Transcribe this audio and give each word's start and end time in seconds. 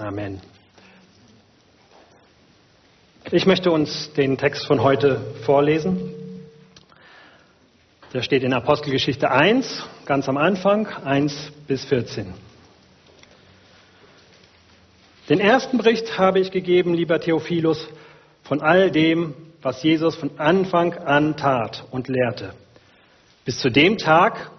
Amen. 0.00 0.40
Ich 3.30 3.44
möchte 3.44 3.70
uns 3.70 4.10
den 4.14 4.38
Text 4.38 4.66
von 4.66 4.82
heute 4.82 5.20
vorlesen. 5.44 6.14
Der 8.14 8.22
steht 8.22 8.42
in 8.42 8.54
Apostelgeschichte 8.54 9.30
1, 9.30 9.84
ganz 10.06 10.26
am 10.26 10.38
Anfang, 10.38 10.86
1 10.86 11.52
bis 11.68 11.84
14. 11.84 12.32
Den 15.28 15.38
ersten 15.38 15.76
Bericht 15.76 16.16
habe 16.18 16.40
ich 16.40 16.50
gegeben, 16.50 16.94
lieber 16.94 17.20
Theophilus, 17.20 17.86
von 18.42 18.62
all 18.62 18.90
dem, 18.90 19.34
was 19.60 19.82
Jesus 19.82 20.16
von 20.16 20.30
Anfang 20.38 20.94
an 20.94 21.36
tat 21.36 21.84
und 21.90 22.08
lehrte, 22.08 22.54
bis 23.44 23.58
zu 23.58 23.68
dem 23.68 23.98
Tag, 23.98 24.50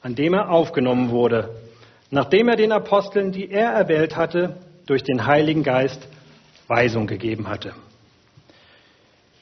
an 0.00 0.14
dem 0.14 0.32
er 0.32 0.50
aufgenommen 0.50 1.10
wurde, 1.10 1.67
nachdem 2.10 2.48
er 2.48 2.56
den 2.56 2.72
Aposteln, 2.72 3.32
die 3.32 3.50
er 3.50 3.70
erwählt 3.70 4.16
hatte, 4.16 4.56
durch 4.86 5.02
den 5.02 5.26
Heiligen 5.26 5.62
Geist 5.62 6.06
Weisung 6.66 7.06
gegeben 7.06 7.48
hatte. 7.48 7.74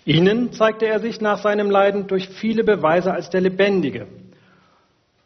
Ihnen 0.04 0.52
zeigte 0.52 0.86
er 0.86 1.00
sich 1.00 1.20
nach 1.20 1.42
seinem 1.42 1.70
Leiden 1.70 2.06
durch 2.06 2.28
viele 2.28 2.62
Beweise 2.62 3.12
als 3.12 3.28
der 3.30 3.40
Lebendige 3.40 4.06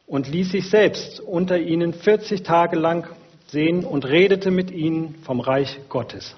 und 0.06 0.26
ließ 0.26 0.52
sich 0.52 0.70
selbst 0.70 1.20
unter 1.20 1.58
ihnen 1.58 1.92
40 1.92 2.42
Tage 2.42 2.76
lang 2.76 3.06
sehen 3.46 3.84
und 3.84 4.06
redete 4.06 4.50
mit 4.50 4.70
ihnen 4.70 5.16
vom 5.22 5.40
Reich 5.40 5.80
Gottes. 5.88 6.34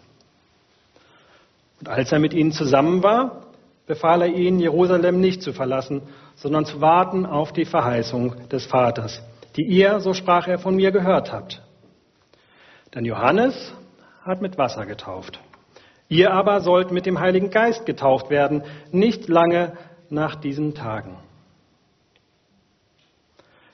Und 1.81 1.89
als 1.89 2.13
er 2.13 2.19
mit 2.19 2.35
ihnen 2.35 2.53
zusammen 2.53 3.03
war, 3.03 3.47
befahl 3.87 4.23
er 4.23 4.29
ihnen, 4.29 4.59
Jerusalem 4.59 5.21
nicht 5.21 5.43
zu 5.43 5.53
verlassen, 5.53 6.03
sondern 6.35 6.65
zu 6.65 6.81
warten 6.81 7.27
auf 7.27 7.53
die 7.53 7.65
Verheißung 7.65 8.49
des 8.49 8.67
Vaters, 8.67 9.23
die 9.57 9.65
ihr, 9.65 10.01
so 10.01 10.15
sprach 10.15 10.49
er, 10.49 10.59
von 10.59 10.77
mir 10.77 10.91
gehört 10.93 11.33
habt. 11.33 11.63
Denn 12.95 13.05
Johannes 13.05 13.75
hat 14.25 14.43
mit 14.43 14.59
Wasser 14.59 14.87
getauft. 14.87 15.41
Ihr 16.09 16.33
aber 16.33 16.61
sollt 16.61 16.91
mit 16.91 17.07
dem 17.07 17.21
Heiligen 17.21 17.51
Geist 17.51 17.87
getauft 17.87 18.31
werden, 18.31 18.65
nicht 18.91 19.29
lange 19.29 19.73
nach 20.11 20.35
diesen 20.35 20.75
Tagen. 20.75 21.17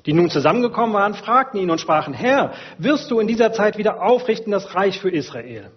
Die 0.06 0.12
nun 0.12 0.30
zusammengekommen 0.30 0.94
waren, 0.94 1.14
fragten 1.14 1.60
ihn 1.60 1.70
und 1.70 1.80
sprachen, 1.80 2.14
Herr, 2.14 2.52
wirst 2.78 3.10
du 3.10 3.18
in 3.18 3.26
dieser 3.26 3.52
Zeit 3.52 3.76
wieder 3.76 4.02
aufrichten 4.02 4.52
das 4.52 4.74
Reich 4.74 5.00
für 5.00 5.10
Israel? 5.10 5.70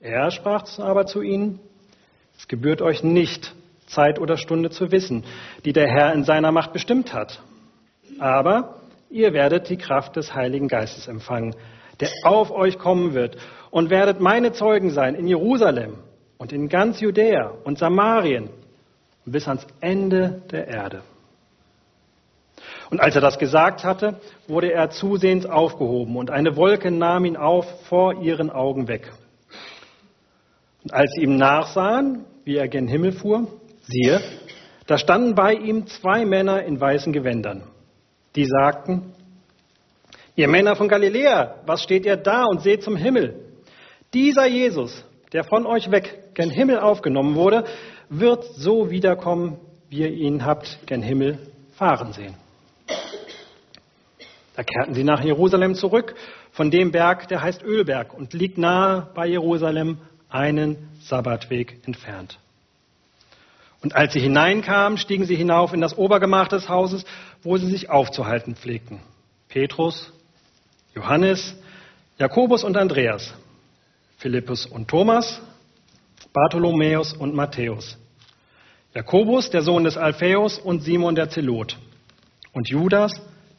Er 0.00 0.30
sprach 0.30 0.64
aber 0.78 1.06
zu 1.06 1.22
ihnen, 1.22 1.60
es 2.36 2.46
gebührt 2.46 2.82
euch 2.82 3.02
nicht, 3.02 3.54
Zeit 3.86 4.18
oder 4.18 4.36
Stunde 4.36 4.70
zu 4.70 4.92
wissen, 4.92 5.24
die 5.64 5.72
der 5.72 5.88
Herr 5.88 6.12
in 6.12 6.24
seiner 6.24 6.52
Macht 6.52 6.72
bestimmt 6.72 7.14
hat. 7.14 7.40
Aber 8.18 8.77
ihr 9.10 9.32
werdet 9.32 9.68
die 9.68 9.76
Kraft 9.76 10.16
des 10.16 10.34
Heiligen 10.34 10.68
Geistes 10.68 11.08
empfangen, 11.08 11.54
der 12.00 12.10
auf 12.24 12.50
euch 12.50 12.78
kommen 12.78 13.14
wird 13.14 13.36
und 13.70 13.90
werdet 13.90 14.20
meine 14.20 14.52
Zeugen 14.52 14.90
sein 14.90 15.14
in 15.14 15.26
Jerusalem 15.26 15.94
und 16.38 16.52
in 16.52 16.68
ganz 16.68 17.00
Judäa 17.00 17.52
und 17.64 17.78
Samarien 17.78 18.50
bis 19.24 19.48
ans 19.48 19.66
Ende 19.80 20.42
der 20.50 20.68
Erde. 20.68 21.02
Und 22.90 23.00
als 23.00 23.14
er 23.14 23.20
das 23.20 23.38
gesagt 23.38 23.84
hatte, 23.84 24.20
wurde 24.46 24.72
er 24.72 24.90
zusehends 24.90 25.44
aufgehoben 25.44 26.16
und 26.16 26.30
eine 26.30 26.56
Wolke 26.56 26.90
nahm 26.90 27.24
ihn 27.24 27.36
auf 27.36 27.66
vor 27.86 28.22
ihren 28.22 28.50
Augen 28.50 28.88
weg. 28.88 29.12
Und 30.84 30.94
als 30.94 31.10
sie 31.14 31.22
ihm 31.22 31.36
nachsahen, 31.36 32.24
wie 32.44 32.56
er 32.56 32.68
gen 32.68 32.88
Himmel 32.88 33.12
fuhr, 33.12 33.46
siehe, 33.82 34.20
da 34.86 34.96
standen 34.96 35.34
bei 35.34 35.52
ihm 35.52 35.86
zwei 35.86 36.24
Männer 36.24 36.62
in 36.62 36.80
weißen 36.80 37.12
Gewändern. 37.12 37.64
Die 38.38 38.46
sagten, 38.46 39.02
ihr 40.36 40.46
Männer 40.46 40.76
von 40.76 40.86
Galiläa, 40.86 41.56
was 41.66 41.82
steht 41.82 42.06
ihr 42.06 42.16
da 42.16 42.44
und 42.44 42.62
seht 42.62 42.84
zum 42.84 42.94
Himmel? 42.94 43.34
Dieser 44.14 44.46
Jesus, 44.46 45.04
der 45.32 45.42
von 45.42 45.66
euch 45.66 45.90
weg 45.90 46.34
gen 46.34 46.48
Himmel 46.48 46.78
aufgenommen 46.78 47.34
wurde, 47.34 47.64
wird 48.08 48.44
so 48.54 48.90
wiederkommen, 48.92 49.58
wie 49.88 50.02
ihr 50.02 50.12
ihn 50.12 50.44
habt 50.44 50.78
gen 50.86 51.02
Himmel 51.02 51.50
fahren 51.72 52.12
sehen. 52.12 52.36
Da 54.54 54.62
kehrten 54.62 54.94
sie 54.94 55.02
nach 55.02 55.24
Jerusalem 55.24 55.74
zurück, 55.74 56.14
von 56.52 56.70
dem 56.70 56.92
Berg, 56.92 57.26
der 57.26 57.42
heißt 57.42 57.64
Ölberg 57.64 58.14
und 58.14 58.34
liegt 58.34 58.56
nahe 58.56 59.08
bei 59.16 59.26
Jerusalem, 59.26 59.98
einen 60.28 60.90
Sabbatweg 61.00 61.80
entfernt. 61.88 62.38
Und 63.80 63.94
als 63.94 64.12
sie 64.12 64.20
hineinkamen, 64.20 64.98
stiegen 64.98 65.24
sie 65.24 65.36
hinauf 65.36 65.72
in 65.72 65.80
das 65.80 65.96
Obergemach 65.96 66.48
des 66.48 66.68
Hauses, 66.68 67.04
wo 67.42 67.56
sie 67.56 67.68
sich 67.68 67.90
aufzuhalten 67.90 68.56
pflegten. 68.56 69.00
Petrus, 69.48 70.12
Johannes, 70.94 71.54
Jakobus 72.18 72.64
und 72.64 72.76
Andreas, 72.76 73.32
Philippus 74.16 74.66
und 74.66 74.88
Thomas, 74.88 75.40
Bartholomäus 76.32 77.12
und 77.12 77.34
Matthäus, 77.34 77.96
Jakobus, 78.94 79.50
der 79.50 79.62
Sohn 79.62 79.84
des 79.84 79.96
Alphaeus 79.96 80.58
und 80.58 80.82
Simon 80.82 81.14
der 81.14 81.30
Zelot 81.30 81.78
und 82.52 82.68
Judas, 82.68 83.12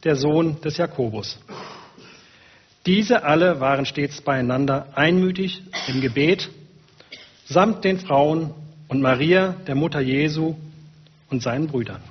der 0.04 0.16
Sohn 0.16 0.60
des 0.60 0.76
Jakobus. 0.76 1.38
Diese 2.84 3.24
alle 3.24 3.60
waren 3.60 3.86
stets 3.86 4.20
beieinander 4.20 4.88
einmütig 4.94 5.62
im 5.88 6.00
Gebet, 6.00 6.50
samt 7.44 7.84
den 7.84 7.98
Frauen 7.98 8.54
und 8.90 9.00
Maria, 9.00 9.54
der 9.68 9.76
Mutter 9.76 10.00
Jesu 10.00 10.56
und 11.30 11.42
seinen 11.44 11.68
Brüdern. 11.68 12.02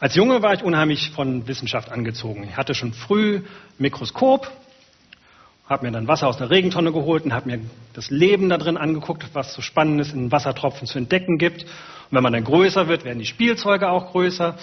Als 0.00 0.14
Junge 0.14 0.40
war 0.40 0.54
ich 0.54 0.62
unheimlich 0.62 1.10
von 1.10 1.46
Wissenschaft 1.46 1.92
angezogen. 1.92 2.44
Ich 2.44 2.56
hatte 2.56 2.74
schon 2.74 2.94
früh 2.94 3.42
Mikroskop, 3.76 4.50
habe 5.68 5.84
mir 5.84 5.92
dann 5.92 6.08
Wasser 6.08 6.26
aus 6.26 6.38
einer 6.38 6.48
Regentonne 6.48 6.90
geholt 6.90 7.26
und 7.26 7.34
habe 7.34 7.50
mir 7.50 7.60
das 7.92 8.08
Leben 8.08 8.48
da 8.48 8.56
drin 8.56 8.78
angeguckt, 8.78 9.26
was 9.34 9.52
so 9.52 9.60
Spannendes 9.60 10.14
in 10.14 10.32
Wassertropfen 10.32 10.86
zu 10.86 10.96
entdecken 10.96 11.36
gibt. 11.36 11.64
Und 11.64 12.12
wenn 12.12 12.22
man 12.22 12.32
dann 12.32 12.44
größer 12.44 12.88
wird, 12.88 13.04
werden 13.04 13.18
die 13.18 13.26
Spielzeuge 13.26 13.90
auch 13.90 14.12
größer. 14.12 14.56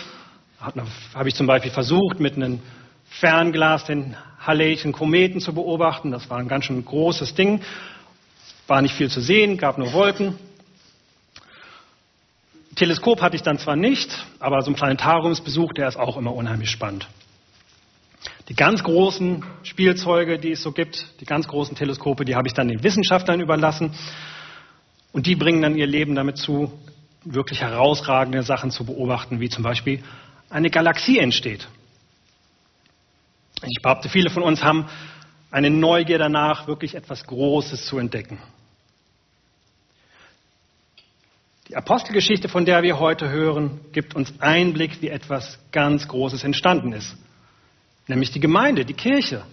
Habe 0.59 1.27
ich 1.27 1.35
zum 1.35 1.45
Beispiel 1.45 1.71
versucht, 1.71 2.19
mit 2.19 2.35
einem 2.35 2.61
Fernglas 3.11 3.85
den 3.85 4.15
Halleyschen 4.39 4.93
Kometen 4.93 5.41
zu 5.41 5.53
beobachten. 5.53 6.11
Das 6.11 6.29
war 6.29 6.37
ein 6.39 6.47
ganz 6.47 6.65
schön 6.65 6.83
großes 6.83 7.35
Ding. 7.35 7.61
War 8.67 8.81
nicht 8.81 8.95
viel 8.95 9.09
zu 9.09 9.21
sehen, 9.21 9.57
gab 9.57 9.77
nur 9.77 9.93
Wolken. 9.93 10.37
Teleskop 12.75 13.21
hatte 13.21 13.35
ich 13.35 13.43
dann 13.43 13.59
zwar 13.59 13.75
nicht, 13.75 14.25
aber 14.39 14.61
so 14.61 14.71
ein 14.71 14.75
Planetariumsbesuch, 14.75 15.73
der 15.73 15.89
ist 15.89 15.97
auch 15.97 16.15
immer 16.15 16.33
unheimlich 16.33 16.71
spannend. 16.71 17.07
Die 18.47 18.55
ganz 18.55 18.81
großen 18.81 19.43
Spielzeuge, 19.63 20.39
die 20.39 20.53
es 20.53 20.63
so 20.63 20.71
gibt, 20.71 21.05
die 21.19 21.25
ganz 21.25 21.47
großen 21.47 21.75
Teleskope, 21.75 22.23
die 22.23 22.35
habe 22.35 22.47
ich 22.47 22.53
dann 22.53 22.69
den 22.69 22.81
Wissenschaftlern 22.81 23.41
überlassen. 23.41 23.93
Und 25.11 25.27
die 25.27 25.35
bringen 25.35 25.61
dann 25.61 25.75
ihr 25.75 25.85
Leben 25.85 26.15
damit 26.15 26.37
zu, 26.37 26.71
wirklich 27.25 27.61
herausragende 27.61 28.41
Sachen 28.41 28.71
zu 28.71 28.85
beobachten, 28.85 29.41
wie 29.41 29.49
zum 29.49 29.63
Beispiel 29.63 30.01
eine 30.49 30.69
Galaxie 30.69 31.19
entsteht. 31.19 31.67
Ich 33.63 33.81
behaupte, 33.81 34.09
viele 34.09 34.29
von 34.29 34.43
uns 34.43 34.63
haben 34.63 34.87
eine 35.51 35.69
Neugier 35.69 36.17
danach, 36.17 36.67
wirklich 36.67 36.95
etwas 36.95 37.25
Großes 37.25 37.85
zu 37.85 37.99
entdecken. 37.99 38.39
Die 41.67 41.75
Apostelgeschichte, 41.75 42.49
von 42.49 42.65
der 42.65 42.83
wir 42.83 42.99
heute 42.99 43.29
hören, 43.29 43.79
gibt 43.93 44.15
uns 44.15 44.33
Einblick, 44.41 45.01
wie 45.01 45.09
etwas 45.09 45.57
ganz 45.71 46.07
Großes 46.07 46.43
entstanden 46.43 46.91
ist. 46.91 47.15
Nämlich 48.07 48.31
die 48.31 48.39
Gemeinde, 48.39 48.83
die 48.83 48.93
Kirche. 48.93 49.43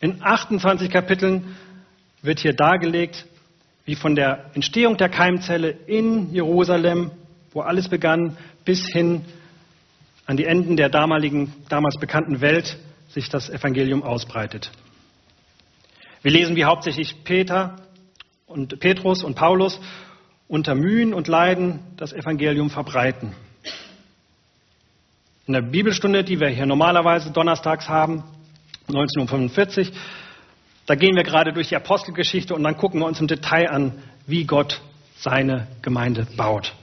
In 0.00 0.22
28 0.22 0.90
Kapiteln 0.90 1.56
wird 2.22 2.40
hier 2.40 2.52
dargelegt, 2.52 3.26
wie 3.84 3.94
von 3.94 4.14
der 4.14 4.50
Entstehung 4.54 4.96
der 4.96 5.08
Keimzelle 5.08 5.70
in 5.70 6.32
Jerusalem, 6.32 7.10
wo 7.52 7.60
alles 7.60 7.88
begann, 7.88 8.36
bis 8.64 8.86
hin 8.88 9.24
an 10.28 10.36
die 10.36 10.44
Enden 10.44 10.76
der 10.76 10.90
damaligen, 10.90 11.54
damals 11.70 11.96
bekannten 11.96 12.42
Welt 12.42 12.76
sich 13.08 13.30
das 13.30 13.48
Evangelium 13.48 14.02
ausbreitet. 14.02 14.70
Wir 16.20 16.30
lesen, 16.30 16.54
wie 16.54 16.66
hauptsächlich 16.66 17.24
Peter 17.24 17.76
und 18.46 18.78
Petrus 18.78 19.24
und 19.24 19.36
Paulus 19.36 19.80
unter 20.46 20.74
Mühen 20.74 21.14
und 21.14 21.28
Leiden 21.28 21.80
das 21.96 22.12
Evangelium 22.12 22.68
verbreiten. 22.68 23.32
In 25.46 25.54
der 25.54 25.62
Bibelstunde, 25.62 26.22
die 26.24 26.38
wir 26.38 26.48
hier 26.48 26.66
normalerweise 26.66 27.30
donnerstags 27.30 27.88
haben, 27.88 28.22
1945, 28.88 29.92
da 30.84 30.94
gehen 30.94 31.16
wir 31.16 31.22
gerade 31.22 31.54
durch 31.54 31.70
die 31.70 31.76
Apostelgeschichte 31.76 32.54
und 32.54 32.64
dann 32.64 32.76
gucken 32.76 33.00
wir 33.00 33.06
uns 33.06 33.18
im 33.18 33.28
Detail 33.28 33.70
an, 33.70 34.02
wie 34.26 34.44
Gott 34.44 34.82
seine 35.16 35.68
Gemeinde 35.80 36.26
baut, 36.36 36.74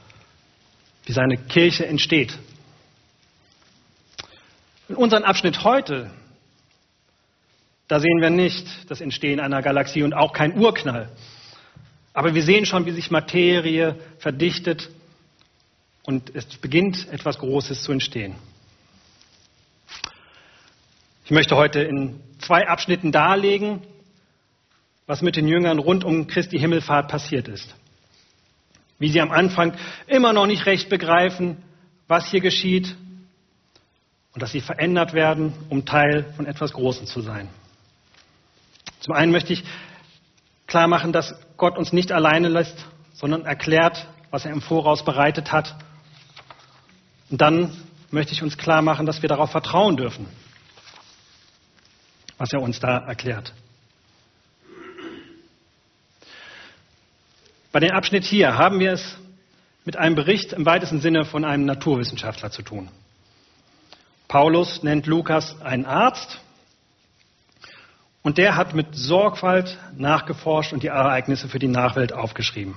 wie 1.05 1.13
seine 1.13 1.37
Kirche 1.37 1.85
entsteht. 1.85 2.39
In 4.87 4.95
unserem 4.95 5.23
Abschnitt 5.23 5.63
heute, 5.63 6.11
da 7.87 7.99
sehen 7.99 8.21
wir 8.21 8.29
nicht 8.29 8.67
das 8.87 9.01
Entstehen 9.01 9.39
einer 9.39 9.63
Galaxie 9.63 10.03
und 10.03 10.13
auch 10.13 10.31
kein 10.31 10.55
Urknall. 10.59 11.09
Aber 12.13 12.35
wir 12.35 12.43
sehen 12.43 12.67
schon, 12.67 12.85
wie 12.85 12.91
sich 12.91 13.09
Materie 13.09 13.95
verdichtet 14.19 14.89
und 16.03 16.35
es 16.35 16.45
beginnt 16.57 17.09
etwas 17.11 17.39
Großes 17.39 17.81
zu 17.81 17.91
entstehen. 17.91 18.35
Ich 21.25 21.31
möchte 21.31 21.55
heute 21.55 21.81
in 21.81 22.19
zwei 22.37 22.67
Abschnitten 22.67 23.11
darlegen, 23.11 23.81
was 25.07 25.23
mit 25.23 25.35
den 25.35 25.47
Jüngern 25.47 25.79
rund 25.79 26.03
um 26.03 26.27
Christi 26.27 26.59
Himmelfahrt 26.59 27.09
passiert 27.09 27.47
ist. 27.47 27.73
Wie 28.99 29.09
sie 29.09 29.19
am 29.19 29.31
Anfang 29.31 29.73
immer 30.05 30.31
noch 30.31 30.45
nicht 30.45 30.67
recht 30.67 30.89
begreifen, 30.89 31.57
was 32.07 32.29
hier 32.29 32.41
geschieht 32.41 32.95
und 34.35 34.41
dass 34.41 34.51
sie 34.51 34.59
verändert 34.59 35.13
werden, 35.13 35.53
um 35.69 35.85
Teil 35.85 36.25
von 36.35 36.45
etwas 36.45 36.73
Großem 36.73 37.07
zu 37.07 37.21
sein. 37.21 37.47
Zum 38.99 39.13
einen 39.13 39.31
möchte 39.31 39.53
ich 39.53 39.63
klar 40.67 40.87
machen, 40.87 41.13
dass 41.13 41.33
Gott 41.55 41.77
uns 41.77 41.93
nicht 41.93 42.11
alleine 42.11 42.49
lässt, 42.49 42.85
sondern 43.13 43.45
erklärt, 43.45 44.07
was 44.31 44.43
er 44.43 44.51
im 44.51 44.61
Voraus 44.61 45.05
bereitet 45.05 45.53
hat. 45.53 45.73
Und 47.29 47.39
dann 47.39 47.71
möchte 48.11 48.33
ich 48.33 48.43
uns 48.43 48.57
klar 48.57 48.81
machen, 48.81 49.05
dass 49.05 49.21
wir 49.21 49.29
darauf 49.29 49.51
vertrauen 49.51 49.95
dürfen, 49.95 50.27
was 52.37 52.51
er 52.51 52.61
uns 52.61 52.81
da 52.81 52.97
erklärt. 52.97 53.53
Bei 57.71 57.79
dem 57.79 57.91
Abschnitt 57.91 58.25
hier 58.25 58.57
haben 58.57 58.79
wir 58.79 58.91
es 58.91 59.17
mit 59.85 59.95
einem 59.95 60.15
Bericht 60.15 60.51
im 60.51 60.65
weitesten 60.65 60.99
Sinne 60.99 61.23
von 61.23 61.45
einem 61.45 61.63
Naturwissenschaftler 61.63 62.51
zu 62.51 62.63
tun. 62.63 62.89
Paulus 64.35 64.83
nennt 64.83 65.05
Lukas 65.05 65.61
einen 65.61 65.85
Arzt 65.85 66.41
und 68.21 68.37
der 68.37 68.57
hat 68.57 68.75
mit 68.75 68.87
Sorgfalt 68.93 69.77
nachgeforscht 69.95 70.73
und 70.73 70.83
die 70.83 70.87
Ereignisse 70.87 71.47
für 71.47 71.57
die 71.57 71.69
Nachwelt 71.69 72.11
aufgeschrieben. 72.11 72.75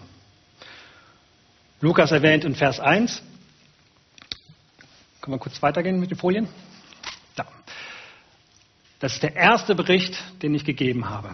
Lukas 1.81 2.13
erwähnt 2.13 2.45
in 2.45 2.55
Vers 2.55 2.79
1, 2.79 3.25
können 5.21 5.35
wir 5.35 5.41
kurz 5.41 5.61
weitergehen 5.61 5.99
mit 5.99 6.13
den 6.13 6.17
Folien? 6.17 6.47
Da. 7.35 7.45
Das 9.01 9.15
ist 9.15 9.25
der 9.25 9.35
erste 9.35 9.75
Bericht, 9.75 10.17
den 10.43 10.55
ich 10.55 10.65
gegeben 10.65 11.11
habe. 11.11 11.31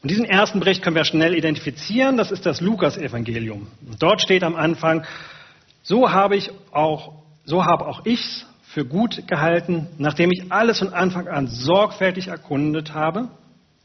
Und 0.00 0.10
diesen 0.10 0.24
ersten 0.24 0.60
Bericht 0.60 0.80
können 0.80 0.96
wir 0.96 1.04
schnell 1.04 1.34
identifizieren. 1.34 2.16
Das 2.16 2.30
ist 2.30 2.46
das 2.46 2.62
Lukas-Evangelium. 2.62 3.66
Dort 3.98 4.22
steht 4.22 4.44
am 4.44 4.56
Anfang, 4.56 5.04
so 5.82 6.10
habe 6.10 6.36
ich 6.36 6.50
auch, 6.72 7.23
so 7.44 7.64
habe 7.64 7.86
auch 7.86 8.04
ich's 8.04 8.46
für 8.62 8.84
gut 8.84 9.28
gehalten, 9.28 9.88
nachdem 9.98 10.32
ich 10.32 10.50
alles 10.50 10.80
von 10.80 10.92
Anfang 10.92 11.28
an 11.28 11.46
sorgfältig 11.46 12.28
erkundet 12.28 12.92
habe, 12.92 13.28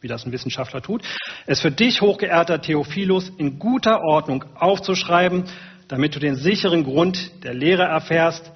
wie 0.02 0.08
das 0.08 0.26
ein 0.26 0.32
Wissenschaftler 0.32 0.82
tut, 0.82 1.04
es 1.46 1.62
für 1.62 1.72
dich, 1.72 2.02
hochgeehrter 2.02 2.62
Theophilus, 2.62 3.30
in 3.38 3.60
guter 3.60 4.02
Ordnung 4.02 4.46
aufzuschreiben, 4.56 5.44
damit 5.88 6.16
du 6.16 6.20
den 6.20 6.36
sicheren 6.36 6.84
Grund 6.84 7.44
der 7.44 7.54
Lehre 7.54 7.84
erfährst, 7.84 8.52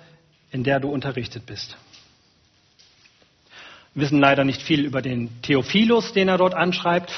in 0.51 0.63
der 0.63 0.79
du 0.79 0.89
unterrichtet 0.89 1.45
bist. 1.45 1.75
Wir 3.93 4.03
wissen 4.03 4.19
leider 4.19 4.43
nicht 4.43 4.61
viel 4.61 4.85
über 4.85 5.01
den 5.01 5.41
Theophilus, 5.41 6.13
den 6.13 6.27
er 6.27 6.37
dort 6.37 6.55
anschreibt, 6.55 7.11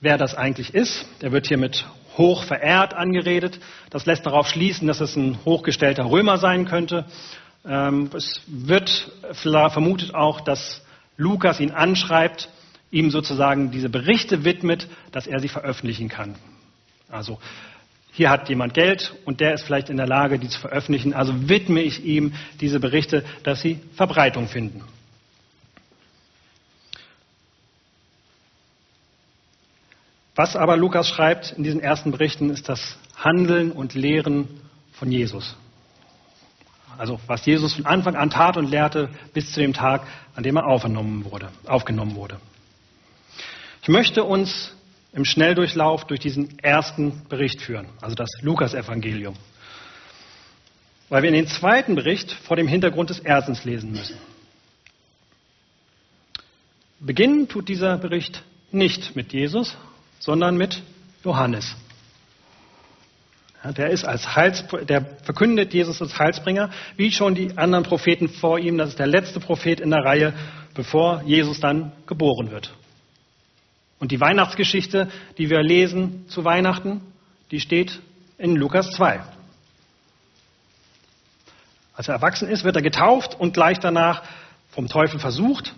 wer 0.00 0.18
das 0.18 0.36
eigentlich 0.36 0.74
ist. 0.74 1.04
Der 1.20 1.32
wird 1.32 1.46
hier 1.48 1.58
mit 1.58 1.84
hoch 2.16 2.44
verehrt 2.44 2.94
angeredet. 2.94 3.60
Das 3.90 4.06
lässt 4.06 4.26
darauf 4.26 4.48
schließen, 4.48 4.86
dass 4.86 5.00
es 5.00 5.16
ein 5.16 5.38
hochgestellter 5.44 6.04
Römer 6.04 6.38
sein 6.38 6.66
könnte. 6.66 7.06
Ähm, 7.64 8.10
es 8.14 8.40
wird 8.46 9.10
vermutet 9.32 10.14
auch, 10.14 10.40
dass 10.40 10.82
Lukas 11.16 11.60
ihn 11.60 11.70
anschreibt, 11.70 12.48
ihm 12.90 13.10
sozusagen 13.10 13.70
diese 13.70 13.88
Berichte 13.88 14.44
widmet, 14.44 14.88
dass 15.12 15.26
er 15.26 15.40
sie 15.40 15.48
veröffentlichen 15.48 16.08
kann. 16.08 16.34
Also 17.08 17.38
hier 18.12 18.28
hat 18.28 18.48
jemand 18.48 18.74
Geld 18.74 19.14
und 19.24 19.40
der 19.40 19.54
ist 19.54 19.64
vielleicht 19.64 19.88
in 19.88 19.96
der 19.96 20.06
Lage, 20.06 20.38
die 20.38 20.48
zu 20.48 20.60
veröffentlichen. 20.60 21.14
Also 21.14 21.48
widme 21.48 21.80
ich 21.80 22.04
ihm 22.04 22.34
diese 22.60 22.78
Berichte, 22.78 23.24
dass 23.42 23.62
sie 23.62 23.80
Verbreitung 23.94 24.48
finden. 24.48 24.82
Was 30.34 30.56
aber 30.56 30.76
Lukas 30.76 31.08
schreibt 31.08 31.52
in 31.52 31.64
diesen 31.64 31.80
ersten 31.80 32.10
Berichten, 32.10 32.50
ist 32.50 32.68
das 32.68 32.96
Handeln 33.16 33.70
und 33.70 33.94
Lehren 33.94 34.48
von 34.92 35.12
Jesus. 35.12 35.56
Also 36.98 37.20
was 37.26 37.44
Jesus 37.44 37.74
von 37.74 37.86
Anfang 37.86 38.16
an 38.16 38.30
tat 38.30 38.56
und 38.56 38.70
lehrte 38.70 39.10
bis 39.32 39.52
zu 39.52 39.60
dem 39.60 39.72
Tag, 39.72 40.06
an 40.34 40.42
dem 40.42 40.56
er 40.56 40.66
aufgenommen 40.66 41.24
wurde. 41.24 41.50
Aufgenommen 41.66 42.14
wurde. 42.16 42.38
Ich 43.82 43.88
möchte 43.88 44.24
uns 44.24 44.74
im 45.12 45.24
Schnelldurchlauf 45.24 46.06
durch 46.06 46.20
diesen 46.20 46.58
ersten 46.60 47.22
Bericht 47.28 47.60
führen, 47.60 47.86
also 48.00 48.14
das 48.14 48.30
Lukas-Evangelium, 48.40 49.34
weil 51.08 51.22
wir 51.22 51.28
in 51.28 51.34
den 51.34 51.48
zweiten 51.48 51.94
Bericht 51.94 52.32
vor 52.32 52.56
dem 52.56 52.66
Hintergrund 52.66 53.10
des 53.10 53.18
Erstens 53.18 53.64
lesen 53.64 53.92
müssen. 53.92 54.16
Beginnen 57.00 57.48
tut 57.48 57.68
dieser 57.68 57.98
Bericht 57.98 58.42
nicht 58.70 59.16
mit 59.16 59.32
Jesus, 59.32 59.76
sondern 60.22 60.56
mit 60.56 60.82
Johannes. 61.24 61.74
Der 63.76 63.90
ist 63.90 64.04
als 64.04 64.36
Heils, 64.36 64.64
der 64.88 65.04
verkündet 65.22 65.74
Jesus 65.74 66.00
als 66.00 66.18
Heilsbringer, 66.18 66.70
wie 66.96 67.10
schon 67.10 67.34
die 67.34 67.56
anderen 67.58 67.84
Propheten 67.84 68.28
vor 68.28 68.58
ihm. 68.58 68.78
Das 68.78 68.90
ist 68.90 68.98
der 68.98 69.06
letzte 69.06 69.40
Prophet 69.40 69.80
in 69.80 69.90
der 69.90 70.04
Reihe, 70.04 70.32
bevor 70.74 71.22
Jesus 71.22 71.60
dann 71.60 71.92
geboren 72.06 72.50
wird. 72.50 72.72
Und 73.98 74.10
die 74.10 74.20
Weihnachtsgeschichte, 74.20 75.10
die 75.38 75.50
wir 75.50 75.62
lesen 75.62 76.26
zu 76.28 76.44
Weihnachten, 76.44 77.00
die 77.50 77.60
steht 77.60 78.00
in 78.38 78.56
Lukas 78.56 78.90
2. 78.92 79.20
Als 81.94 82.08
er 82.08 82.14
erwachsen 82.14 82.48
ist, 82.48 82.64
wird 82.64 82.76
er 82.76 82.82
getauft 82.82 83.38
und 83.38 83.54
gleich 83.54 83.78
danach 83.78 84.22
vom 84.70 84.88
Teufel 84.88 85.18
versucht. 85.18 85.74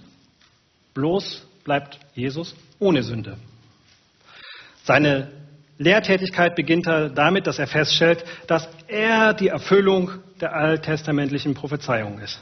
Bloß 0.94 1.46
bleibt 1.64 1.98
Jesus 2.14 2.54
ohne 2.78 3.02
Sünde. 3.02 3.36
Seine 4.84 5.32
Lehrtätigkeit 5.78 6.54
beginnt 6.54 6.86
er 6.86 7.08
damit, 7.08 7.46
dass 7.46 7.58
er 7.58 7.66
feststellt, 7.66 8.24
dass 8.46 8.68
er 8.86 9.32
die 9.32 9.48
Erfüllung 9.48 10.12
der 10.40 10.54
alttestamentlichen 10.54 11.54
Prophezeiung 11.54 12.20
ist. 12.20 12.40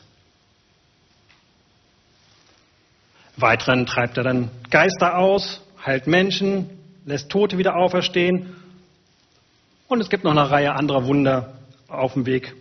Weiteren 3.37 3.87
treibt 3.87 4.19
er 4.19 4.25
dann 4.25 4.51
Geister 4.71 5.17
aus, 5.17 5.63
heilt 5.87 6.07
Menschen, 6.07 6.69
lässt 7.07 7.31
Tote 7.31 7.59
wieder 7.59 7.77
auferstehen 7.77 8.55
und 9.89 10.01
es 10.01 10.11
gibt 10.11 10.25
noch 10.25 10.33
eine 10.33 10.51
Reihe 10.51 10.75
anderer 10.75 11.07
Wunder 11.07 11.55
auf 11.89 12.15
dem 12.15 12.27
Weg. 12.27 12.55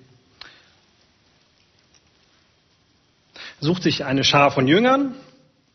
Sucht 3.59 3.83
sich 3.83 4.06
eine 4.06 4.23
Schar 4.23 4.52
von 4.52 4.68
Jüngern 4.68 5.16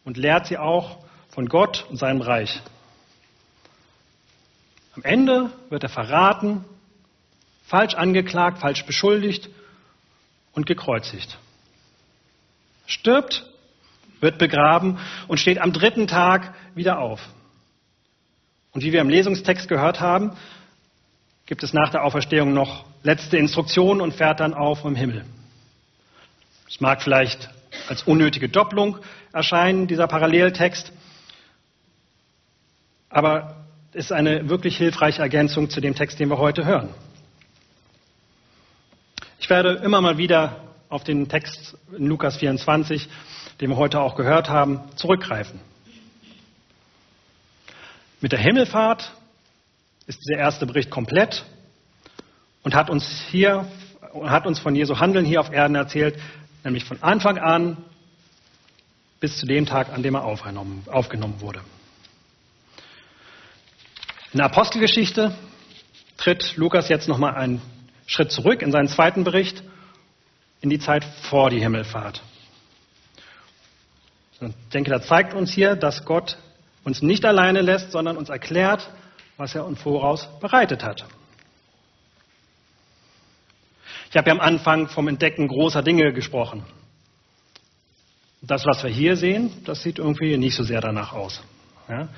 und 0.04 0.16
lehrt 0.16 0.46
sie 0.46 0.58
auch 0.58 0.98
von 1.28 1.48
Gott 1.48 1.86
und 1.90 1.98
seinem 1.98 2.20
Reich. 2.20 2.62
Am 4.96 5.02
Ende 5.02 5.50
wird 5.68 5.82
er 5.82 5.90
verraten, 5.90 6.64
falsch 7.66 7.94
angeklagt, 7.94 8.58
falsch 8.58 8.86
beschuldigt 8.86 9.50
und 10.52 10.64
gekreuzigt. 10.66 11.38
Stirbt, 12.86 13.44
wird 14.20 14.38
begraben 14.38 14.98
und 15.28 15.38
steht 15.38 15.58
am 15.58 15.74
dritten 15.74 16.06
Tag 16.06 16.54
wieder 16.74 16.98
auf. 16.98 17.20
Und 18.72 18.82
wie 18.82 18.92
wir 18.92 19.02
im 19.02 19.10
Lesungstext 19.10 19.68
gehört 19.68 20.00
haben, 20.00 20.32
gibt 21.44 21.62
es 21.62 21.74
nach 21.74 21.90
der 21.90 22.02
Auferstehung 22.02 22.54
noch 22.54 22.86
letzte 23.02 23.36
Instruktionen 23.36 24.00
und 24.00 24.14
fährt 24.14 24.40
dann 24.40 24.54
auf 24.54 24.84
im 24.84 24.96
Himmel. 24.96 25.26
Es 26.68 26.80
mag 26.80 27.02
vielleicht 27.02 27.50
als 27.88 28.02
unnötige 28.04 28.48
Doppelung 28.48 28.98
erscheinen, 29.32 29.86
dieser 29.86 30.06
Paralleltext, 30.06 30.90
aber 33.10 33.65
ist 33.96 34.12
eine 34.12 34.50
wirklich 34.50 34.76
hilfreiche 34.76 35.22
Ergänzung 35.22 35.70
zu 35.70 35.80
dem 35.80 35.94
Text, 35.94 36.20
den 36.20 36.28
wir 36.28 36.36
heute 36.36 36.66
hören. 36.66 36.90
Ich 39.40 39.48
werde 39.48 39.76
immer 39.76 40.02
mal 40.02 40.18
wieder 40.18 40.60
auf 40.90 41.02
den 41.02 41.30
Text 41.30 41.78
in 41.96 42.06
Lukas 42.06 42.36
24, 42.36 43.08
den 43.58 43.70
wir 43.70 43.78
heute 43.78 44.00
auch 44.02 44.14
gehört 44.14 44.50
haben, 44.50 44.80
zurückgreifen. 44.96 45.60
Mit 48.20 48.32
der 48.32 48.38
Himmelfahrt 48.38 49.10
ist 50.06 50.20
dieser 50.26 50.40
erste 50.40 50.66
Bericht 50.66 50.90
komplett 50.90 51.46
und 52.64 52.74
hat 52.74 52.90
uns 52.90 53.24
hier 53.30 53.66
hat 54.24 54.46
uns 54.46 54.58
von 54.58 54.74
Jesu 54.74 54.98
Handeln 54.98 55.24
hier 55.24 55.40
auf 55.40 55.52
Erden 55.52 55.74
erzählt, 55.74 56.18
nämlich 56.64 56.84
von 56.84 57.02
Anfang 57.02 57.38
an 57.38 57.78
bis 59.20 59.38
zu 59.38 59.46
dem 59.46 59.64
Tag, 59.64 59.90
an 59.92 60.02
dem 60.02 60.14
er 60.14 60.24
aufgenommen, 60.24 60.84
aufgenommen 60.86 61.40
wurde. 61.40 61.60
In 64.36 64.40
der 64.40 64.50
Apostelgeschichte 64.50 65.34
tritt 66.18 66.58
Lukas 66.58 66.90
jetzt 66.90 67.08
nochmal 67.08 67.36
einen 67.36 67.62
Schritt 68.04 68.30
zurück 68.30 68.60
in 68.60 68.70
seinen 68.70 68.88
zweiten 68.88 69.24
Bericht 69.24 69.62
in 70.60 70.68
die 70.68 70.78
Zeit 70.78 71.06
vor 71.22 71.48
die 71.48 71.58
Himmelfahrt. 71.58 72.20
Ich 74.42 74.52
denke, 74.74 74.90
da 74.90 75.00
zeigt 75.00 75.32
uns 75.32 75.54
hier, 75.54 75.74
dass 75.74 76.04
Gott 76.04 76.36
uns 76.84 77.00
nicht 77.00 77.24
alleine 77.24 77.62
lässt, 77.62 77.92
sondern 77.92 78.18
uns 78.18 78.28
erklärt, 78.28 78.86
was 79.38 79.54
er 79.54 79.64
uns 79.64 79.80
voraus 79.80 80.28
bereitet 80.38 80.84
hat. 80.84 81.06
Ich 84.10 84.18
habe 84.18 84.28
ja 84.28 84.34
am 84.34 84.40
Anfang 84.40 84.88
vom 84.88 85.08
Entdecken 85.08 85.48
großer 85.48 85.82
Dinge 85.82 86.12
gesprochen. 86.12 86.62
Das, 88.42 88.66
was 88.66 88.82
wir 88.82 88.90
hier 88.90 89.16
sehen, 89.16 89.64
das 89.64 89.82
sieht 89.82 89.98
irgendwie 89.98 90.36
nicht 90.36 90.56
so 90.56 90.62
sehr 90.62 90.82
danach 90.82 91.14
aus. 91.14 91.42
Ja? 91.88 92.08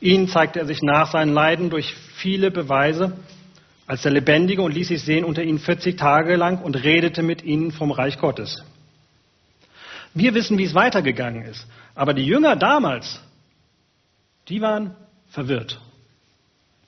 Ihnen 0.00 0.28
zeigte 0.28 0.60
er 0.60 0.66
sich 0.66 0.82
nach 0.82 1.10
seinen 1.10 1.32
Leiden 1.32 1.70
durch 1.70 1.94
viele 2.16 2.50
Beweise 2.50 3.16
als 3.86 4.02
der 4.02 4.12
Lebendige 4.12 4.62
und 4.62 4.74
ließ 4.74 4.88
sich 4.88 5.02
sehen 5.02 5.24
unter 5.24 5.42
ihnen 5.42 5.58
40 5.58 5.96
Tage 5.96 6.36
lang 6.36 6.62
und 6.62 6.74
redete 6.74 7.22
mit 7.22 7.42
ihnen 7.42 7.70
vom 7.70 7.92
Reich 7.92 8.18
Gottes. 8.18 8.64
Wir 10.12 10.34
wissen, 10.34 10.58
wie 10.58 10.64
es 10.64 10.74
weitergegangen 10.74 11.42
ist. 11.42 11.66
Aber 11.94 12.14
die 12.14 12.24
Jünger 12.24 12.56
damals, 12.56 13.20
die 14.48 14.60
waren 14.60 14.96
verwirrt. 15.28 15.80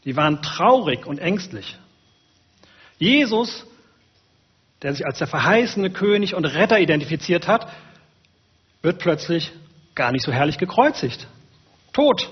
Die 0.05 0.17
waren 0.17 0.43
traurig 0.43 1.07
und 1.07 1.19
ängstlich. 1.19 1.77
Jesus, 2.99 3.67
der 4.83 4.93
sich 4.93 5.07
als 5.07 5.19
der 5.19 5.27
verheißene 5.27 5.91
König 5.91 6.35
und 6.35 6.45
Retter 6.45 6.81
identifiziert 6.81 7.47
hat, 7.47 7.71
wird 8.83 8.99
plötzlich 8.99 9.53
gar 9.95 10.13
nicht 10.13 10.25
so 10.25 10.33
herrlich 10.33 10.59
gekreuzigt. 10.59 11.27
Tot. 11.93 12.31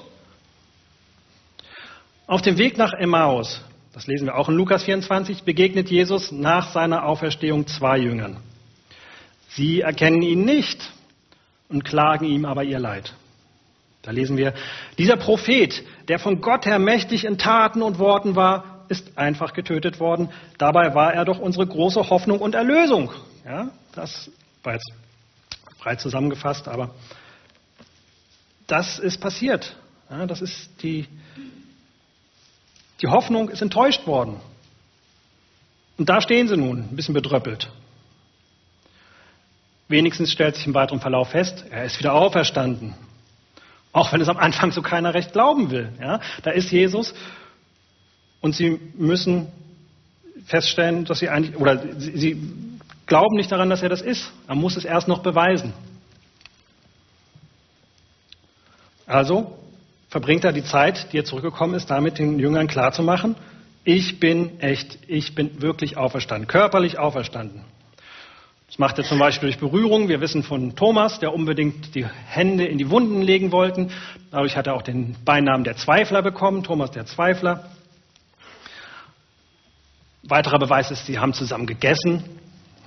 Auf 2.28 2.42
dem 2.42 2.59
Weg 2.59 2.76
nach 2.76 2.92
Emmaus, 2.92 3.61
das 3.92 4.09
lesen 4.09 4.26
wir 4.26 4.37
auch 4.37 4.49
in 4.49 4.56
Lukas 4.56 4.83
24, 4.83 5.45
begegnet 5.45 5.90
Jesus 5.90 6.33
nach 6.33 6.73
seiner 6.73 7.04
Auferstehung 7.04 7.68
zwei 7.68 7.99
Jüngern. 7.99 8.38
Sie 9.50 9.83
erkennen 9.83 10.23
ihn 10.23 10.45
nicht 10.45 10.92
und 11.68 11.85
klagen 11.85 12.25
ihm 12.25 12.45
aber 12.45 12.64
ihr 12.64 12.80
Leid. 12.80 13.14
Da 14.02 14.11
lesen 14.11 14.37
wir, 14.37 14.54
dieser 14.99 15.16
Prophet, 15.16 15.85
der 16.09 16.18
von 16.18 16.40
Gott 16.40 16.66
her 16.66 16.80
mächtig 16.80 17.25
in 17.25 17.38
Taten 17.38 17.80
und 17.80 18.00
Worten 18.00 18.35
war, 18.35 18.85
ist 18.88 19.16
einfach 19.16 19.52
getötet 19.52 20.00
worden. 20.00 20.28
Dabei 20.59 20.97
war 20.97 21.14
er 21.14 21.25
doch 21.25 21.38
unsere 21.38 21.66
große 21.66 22.11
Hoffnung 22.11 22.40
und 22.40 22.56
Erlösung. 22.56 23.12
Ja, 23.45 23.68
das 23.95 24.33
war 24.64 24.73
jetzt 24.73 24.92
frei 25.78 25.95
zusammengefasst, 25.95 26.66
aber 26.66 26.90
das 28.66 28.99
ist 28.99 29.21
passiert. 29.21 29.76
Ja, 30.11 30.26
das 30.26 30.40
ist 30.40 30.71
die, 30.83 31.06
die 33.02 33.08
Hoffnung 33.08 33.48
ist 33.48 33.62
enttäuscht 33.62 34.06
worden. 34.06 34.40
Und 35.98 36.08
da 36.08 36.20
stehen 36.20 36.48
sie 36.48 36.56
nun, 36.56 36.88
ein 36.90 36.96
bisschen 36.96 37.14
bedröppelt. 37.14 37.70
Wenigstens 39.88 40.32
stellt 40.32 40.56
sich 40.56 40.66
im 40.66 40.74
weiteren 40.74 41.00
Verlauf 41.00 41.30
fest, 41.30 41.64
er 41.70 41.84
ist 41.84 41.98
wieder 41.98 42.12
auferstanden. 42.12 42.94
Auch 43.92 44.12
wenn 44.12 44.20
es 44.20 44.28
am 44.28 44.36
Anfang 44.36 44.72
so 44.72 44.82
keiner 44.82 45.14
recht 45.14 45.32
glauben 45.32 45.70
will. 45.70 45.92
Ja, 46.00 46.20
da 46.42 46.50
ist 46.50 46.70
Jesus 46.70 47.14
und 48.40 48.54
sie 48.54 48.80
müssen 48.94 49.48
feststellen, 50.44 51.04
dass 51.04 51.20
sie 51.20 51.28
eigentlich, 51.28 51.56
oder 51.56 51.82
sie, 51.98 52.18
sie 52.18 52.56
glauben 53.06 53.36
nicht 53.36 53.50
daran, 53.50 53.70
dass 53.70 53.82
er 53.82 53.88
das 53.88 54.02
ist. 54.02 54.30
Er 54.48 54.54
muss 54.54 54.76
es 54.76 54.84
erst 54.84 55.08
noch 55.08 55.20
beweisen. 55.20 55.72
Also 59.06 59.56
verbringt 60.16 60.46
er 60.46 60.52
die 60.54 60.64
Zeit, 60.64 61.12
die 61.12 61.18
er 61.18 61.26
zurückgekommen 61.26 61.75
ist, 61.75 61.90
damit 61.90 62.18
den 62.18 62.38
Jüngern 62.38 62.68
klarzumachen, 62.68 63.37
ich 63.85 64.18
bin 64.18 64.61
echt, 64.61 64.99
ich 65.08 65.35
bin 65.35 65.61
wirklich 65.61 65.99
auferstanden, 65.99 66.49
körperlich 66.49 66.99
auferstanden. 66.99 67.61
Das 68.66 68.78
macht 68.78 68.96
er 68.96 69.04
zum 69.04 69.18
Beispiel 69.18 69.50
durch 69.50 69.61
Berührung. 69.61 70.08
Wir 70.08 70.23
wissen 70.23 70.42
von 70.42 70.75
Thomas, 70.75 71.20
der 71.20 71.35
unbedingt 71.35 71.94
die 71.94 72.06
Hände 72.06 72.64
in 72.64 72.78
die 72.78 72.88
Wunden 72.88 73.20
legen 73.20 73.52
wollte. 73.52 73.88
Dadurch 74.30 74.56
hat 74.56 74.66
er 74.66 74.75
auch 74.75 74.80
den 74.80 75.16
Beinamen 75.26 75.64
der 75.64 75.76
Zweifler 75.76 76.23
bekommen, 76.23 76.62
Thomas 76.62 76.92
der 76.92 77.04
Zweifler. 77.04 77.68
Weiterer 80.23 80.58
Beweis 80.58 80.90
ist, 80.90 81.04
sie 81.04 81.18
haben 81.18 81.35
zusammen 81.35 81.66
gegessen. 81.66 82.25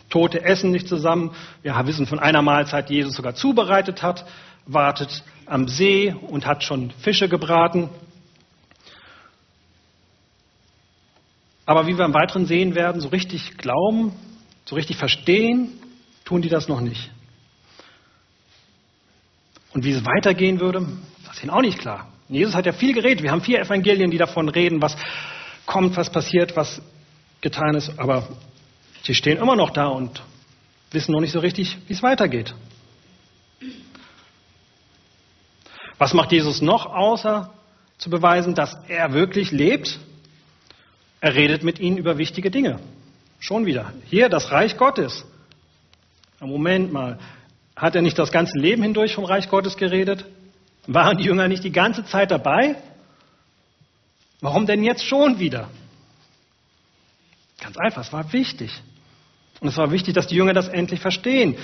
Tote 0.09 0.43
essen 0.43 0.71
nicht 0.71 0.87
zusammen. 0.87 1.35
Wir 1.61 1.75
wissen 1.85 2.07
von 2.07 2.17
einer 2.17 2.41
Mahlzeit, 2.41 2.89
die 2.89 2.95
Jesus 2.95 3.15
sogar 3.15 3.35
zubereitet 3.35 4.01
hat, 4.01 4.25
wartet 4.65 5.23
am 5.49 5.67
See 5.67 6.15
und 6.27 6.45
hat 6.45 6.63
schon 6.63 6.91
Fische 6.91 7.27
gebraten. 7.27 7.89
Aber 11.65 11.87
wie 11.87 11.97
wir 11.97 12.05
im 12.05 12.13
Weiteren 12.13 12.45
sehen 12.45 12.75
werden, 12.75 13.01
so 13.01 13.09
richtig 13.09 13.57
glauben 13.57 14.13
so 14.69 14.75
richtig 14.75 14.97
verstehen 14.97 15.71
tun 16.25 16.43
die 16.43 16.49
das 16.49 16.67
noch 16.67 16.79
nicht. 16.79 17.09
Und 19.73 19.83
wie 19.83 19.91
es 19.91 20.05
weitergehen 20.05 20.59
würde, 20.59 20.85
das 21.25 21.37
ist 21.37 21.43
ihnen 21.43 21.49
auch 21.49 21.61
nicht 21.61 21.79
klar. 21.79 22.07
Jesus 22.27 22.53
hat 22.53 22.67
ja 22.67 22.71
viel 22.71 22.93
geredet. 22.93 23.23
Wir 23.23 23.31
haben 23.31 23.41
vier 23.41 23.59
Evangelien, 23.59 24.11
die 24.11 24.19
davon 24.19 24.47
reden, 24.47 24.79
was 24.79 24.95
kommt, 25.65 25.97
was 25.97 26.11
passiert, 26.11 26.55
was 26.55 26.83
getan 27.41 27.73
ist. 27.73 27.97
Aber 27.97 28.27
sie 29.03 29.15
stehen 29.15 29.37
immer 29.37 29.55
noch 29.55 29.71
da 29.71 29.87
und 29.87 30.21
wissen 30.91 31.13
noch 31.13 31.19
nicht 31.21 31.31
so 31.31 31.39
richtig, 31.39 31.75
wie 31.87 31.93
es 31.93 32.03
weitergeht. 32.03 32.53
Was 35.99 36.13
macht 36.13 36.31
Jesus 36.31 36.61
noch, 36.61 36.87
außer 36.87 37.53
zu 37.99 38.09
beweisen, 38.09 38.55
dass 38.55 38.75
er 38.87 39.13
wirklich 39.13 39.51
lebt? 39.51 39.99
Er 41.21 41.35
redet 41.35 41.63
mit 41.63 41.77
ihnen 41.79 41.97
über 41.97 42.17
wichtige 42.17 42.49
Dinge. 42.49 42.79
Schon 43.39 43.65
wieder. 43.65 43.93
Hier 44.05 44.29
das 44.29 44.49
Reich 44.51 44.77
Gottes. 44.77 45.25
Moment 46.39 46.91
mal. 46.91 47.19
Hat 47.75 47.95
er 47.95 48.01
nicht 48.01 48.17
das 48.17 48.31
ganze 48.31 48.57
Leben 48.57 48.81
hindurch 48.81 49.13
vom 49.13 49.25
Reich 49.25 49.49
Gottes 49.49 49.75
geredet? 49.75 50.25
Waren 50.87 51.17
die 51.17 51.25
Jünger 51.25 51.47
nicht 51.49 51.63
die 51.63 51.71
ganze 51.71 52.05
Zeit 52.05 52.31
dabei? 52.31 52.77
Warum 54.41 54.65
denn 54.65 54.83
jetzt 54.83 55.03
schon 55.03 55.37
wieder? 55.39 55.69
Ganz 57.59 57.77
einfach, 57.77 58.03
es 58.03 58.13
war 58.13 58.31
wichtig. 58.31 58.71
Und 59.59 59.67
es 59.67 59.75
war 59.75 59.91
wichtig, 59.91 60.13
dass 60.13 60.27
die 60.27 60.35
Jünger 60.35 60.53
das 60.53 60.69
endlich 60.69 61.01
verstehen. 61.01 61.57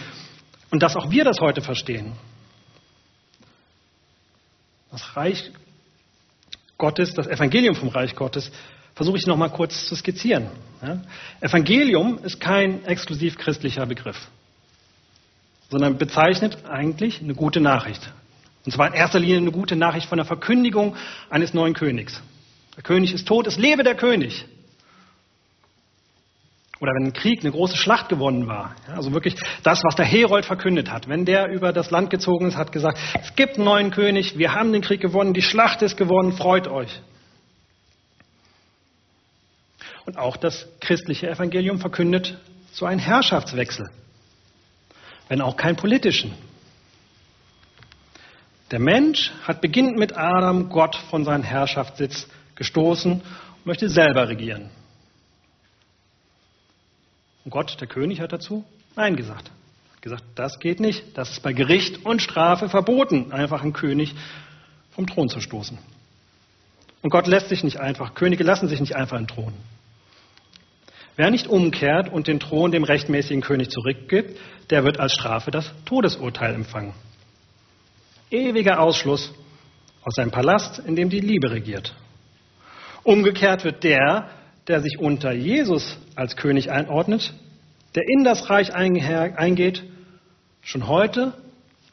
Und 0.71 0.83
dass 0.83 0.97
auch 0.97 1.09
wir 1.09 1.23
das 1.23 1.39
heute 1.39 1.61
verstehen. 1.61 2.13
Das 4.95 5.17
Reich 5.17 5.51
Gottes, 6.77 7.13
das 7.13 7.27
Evangelium 7.27 7.75
vom 7.75 7.89
Reich 7.89 8.15
Gottes 8.15 8.49
versuche 8.93 9.17
ich 9.17 9.27
noch 9.27 9.35
mal 9.35 9.49
kurz 9.49 9.87
zu 9.87 9.95
skizzieren. 9.97 10.47
Ja? 10.81 11.01
Evangelium 11.41 12.17
ist 12.23 12.39
kein 12.39 12.85
exklusiv 12.85 13.37
christlicher 13.37 13.85
Begriff, 13.87 14.15
sondern 15.69 15.97
bezeichnet 15.97 16.59
eigentlich 16.63 17.19
eine 17.19 17.35
gute 17.35 17.59
Nachricht. 17.59 18.09
Und 18.65 18.71
zwar 18.71 18.87
in 18.87 18.93
erster 18.93 19.19
Linie 19.19 19.39
eine 19.39 19.51
gute 19.51 19.75
Nachricht 19.75 20.07
von 20.07 20.17
der 20.17 20.25
Verkündigung 20.25 20.95
eines 21.29 21.53
neuen 21.53 21.73
Königs. 21.73 22.21
Der 22.77 22.83
König 22.83 23.13
ist 23.13 23.27
tot, 23.27 23.47
es 23.47 23.57
lebe 23.57 23.83
der 23.83 23.95
König. 23.95 24.45
Oder 26.79 26.91
wenn 26.93 27.07
ein 27.07 27.13
Krieg, 27.13 27.41
eine 27.41 27.51
große 27.51 27.77
Schlacht 27.77 28.09
gewonnen 28.09 28.47
war. 28.47 28.75
Also 28.93 29.13
wirklich 29.13 29.35
das, 29.63 29.83
was 29.83 29.95
der 29.95 30.05
Herold 30.05 30.45
verkündet 30.45 30.91
hat. 30.91 31.07
Wenn 31.07 31.23
der 31.23 31.49
über 31.49 31.71
das 31.71 31.89
Land 31.89 32.09
gezogen 32.09 32.47
ist, 32.47 32.57
hat 32.57 32.71
gesagt, 32.71 32.99
es 33.21 33.35
gibt 33.35 33.55
einen 33.55 33.65
neuen 33.65 33.91
König, 33.91 34.37
wir 34.37 34.53
haben 34.53 34.73
den 34.73 34.81
Krieg 34.81 34.99
gewonnen, 34.99 35.33
die 35.33 35.41
Schlacht 35.41 35.81
ist 35.81 35.95
gewonnen, 35.95 36.33
freut 36.33 36.67
euch. 36.67 37.01
Und 40.05 40.17
auch 40.17 40.37
das 40.37 40.67
christliche 40.81 41.29
Evangelium 41.29 41.79
verkündet 41.79 42.37
so 42.71 42.85
einen 42.85 42.99
Herrschaftswechsel, 42.99 43.89
wenn 45.29 45.41
auch 45.41 45.55
keinen 45.55 45.77
politischen. 45.77 46.33
Der 48.71 48.79
Mensch 48.79 49.31
hat 49.43 49.61
beginnend 49.61 49.97
mit 49.97 50.17
Adam 50.17 50.69
Gott 50.69 50.95
von 51.09 51.23
seinem 51.23 51.43
Herrschaftssitz 51.43 52.27
gestoßen 52.55 53.13
und 53.13 53.65
möchte 53.65 53.89
selber 53.89 54.27
regieren. 54.27 54.69
Und 57.45 57.51
Gott, 57.51 57.77
der 57.79 57.87
König, 57.87 58.19
hat 58.19 58.33
dazu 58.33 58.65
Nein 58.95 59.15
gesagt. 59.15 59.51
Hat 59.93 60.01
gesagt, 60.01 60.23
das 60.35 60.59
geht 60.59 60.79
nicht. 60.79 61.17
Das 61.17 61.31
ist 61.31 61.43
bei 61.43 61.53
Gericht 61.53 62.05
und 62.05 62.21
Strafe 62.21 62.69
verboten, 62.69 63.31
einfach 63.31 63.61
einen 63.61 63.73
König 63.73 64.15
vom 64.91 65.07
Thron 65.07 65.29
zu 65.29 65.41
stoßen. 65.41 65.77
Und 67.01 67.09
Gott 67.09 67.27
lässt 67.27 67.49
sich 67.49 67.63
nicht 67.63 67.79
einfach, 67.79 68.15
Könige 68.15 68.43
lassen 68.43 68.67
sich 68.67 68.79
nicht 68.79 68.95
einfach 68.95 69.17
entthronen. 69.17 69.57
Wer 71.17 71.29
nicht 71.29 71.47
umkehrt 71.47 72.11
und 72.11 72.27
den 72.27 72.39
Thron 72.39 72.71
dem 72.71 72.83
rechtmäßigen 72.83 73.41
König 73.41 73.69
zurückgibt, 73.69 74.39
der 74.69 74.83
wird 74.83 74.99
als 74.99 75.13
Strafe 75.13 75.51
das 75.51 75.71
Todesurteil 75.85 76.55
empfangen. 76.55 76.93
Ewiger 78.31 78.79
Ausschluss 78.79 79.33
aus 80.03 80.15
seinem 80.15 80.31
Palast, 80.31 80.79
in 80.79 80.95
dem 80.95 81.09
die 81.09 81.19
Liebe 81.19 81.51
regiert. 81.51 81.95
Umgekehrt 83.03 83.63
wird 83.63 83.83
der, 83.83 84.29
der 84.67 84.81
sich 84.81 84.99
unter 84.99 85.31
Jesus 85.31 85.97
als 86.15 86.35
König 86.35 86.71
einordnet, 86.71 87.33
der 87.93 88.03
in 88.07 88.23
das 88.23 88.49
Reich 88.49 88.73
eingeht, 88.73 89.83
schon 90.61 90.87
heute 90.87 91.33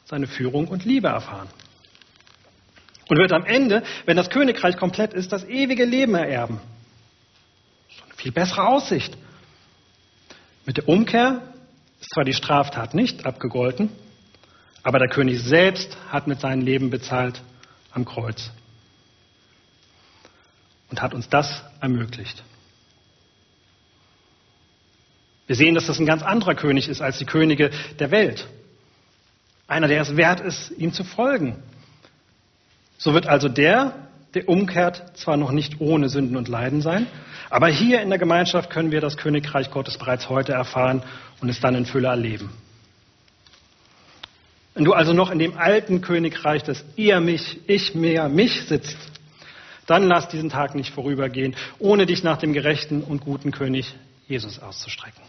seine 0.05 0.27
Führung 0.27 0.67
und 0.67 0.85
Liebe 0.85 1.07
erfahren. 1.07 1.47
Und 3.09 3.17
wird 3.17 3.31
am 3.31 3.45
Ende, 3.45 3.83
wenn 4.05 4.17
das 4.17 4.29
Königreich 4.29 4.77
komplett 4.77 5.13
ist, 5.13 5.31
das 5.31 5.43
ewige 5.45 5.85
Leben 5.85 6.15
ererben 6.15 6.59
viel 8.23 8.31
bessere 8.31 8.65
Aussicht. 8.69 9.17
Mit 10.65 10.77
der 10.77 10.87
Umkehr 10.87 11.41
ist 11.99 12.09
zwar 12.11 12.23
die 12.23 12.33
Straftat 12.33 12.93
nicht 12.93 13.25
abgegolten, 13.25 13.89
aber 14.81 14.97
der 14.97 15.09
König 15.09 15.41
selbst 15.41 15.97
hat 16.09 16.25
mit 16.25 16.39
seinem 16.39 16.61
Leben 16.61 16.89
bezahlt 16.89 17.41
am 17.91 18.05
Kreuz 18.05 18.49
und 20.89 21.01
hat 21.01 21.13
uns 21.13 21.27
das 21.27 21.63
ermöglicht. 21.81 22.43
Wir 25.47 25.55
sehen, 25.55 25.75
dass 25.75 25.87
das 25.87 25.99
ein 25.99 26.05
ganz 26.05 26.23
anderer 26.23 26.55
König 26.55 26.87
ist 26.87 27.01
als 27.01 27.17
die 27.17 27.25
Könige 27.25 27.69
der 27.99 28.11
Welt. 28.11 28.47
Einer, 29.67 29.87
der 29.87 30.01
es 30.01 30.15
wert 30.15 30.39
ist, 30.39 30.71
ihm 30.71 30.93
zu 30.93 31.03
folgen. 31.03 31.61
So 32.97 33.13
wird 33.13 33.27
also 33.27 33.49
der, 33.49 34.07
der 34.33 34.47
umkehrt, 34.47 35.17
zwar 35.17 35.37
noch 35.37 35.51
nicht 35.51 35.81
ohne 35.81 36.09
Sünden 36.09 36.37
und 36.37 36.47
Leiden 36.47 36.81
sein, 36.81 37.07
aber 37.49 37.67
hier 37.67 38.01
in 38.01 38.09
der 38.09 38.19
Gemeinschaft 38.19 38.69
können 38.69 38.91
wir 38.91 39.01
das 39.01 39.17
Königreich 39.17 39.69
Gottes 39.69 39.97
bereits 39.97 40.29
heute 40.29 40.53
erfahren 40.53 41.03
und 41.41 41.49
es 41.49 41.59
dann 41.59 41.75
in 41.75 41.85
Fülle 41.85 42.07
erleben. 42.07 42.49
Wenn 44.73 44.85
du 44.85 44.93
also 44.93 45.13
noch 45.13 45.29
in 45.29 45.37
dem 45.37 45.57
alten 45.57 46.01
Königreich 46.01 46.63
des 46.63 46.83
ihr 46.95 47.19
mich, 47.19 47.59
ich 47.67 47.93
mehr 47.93 48.27
mich 48.27 48.63
sitzt, 48.63 48.97
dann 49.85 50.03
lass 50.03 50.29
diesen 50.29 50.49
Tag 50.49 50.73
nicht 50.75 50.93
vorübergehen, 50.93 51.55
ohne 51.77 52.05
dich 52.05 52.23
nach 52.23 52.37
dem 52.37 52.53
gerechten 52.53 53.03
und 53.03 53.21
guten 53.21 53.51
König 53.51 53.93
Jesus 54.27 54.59
auszustrecken. 54.59 55.21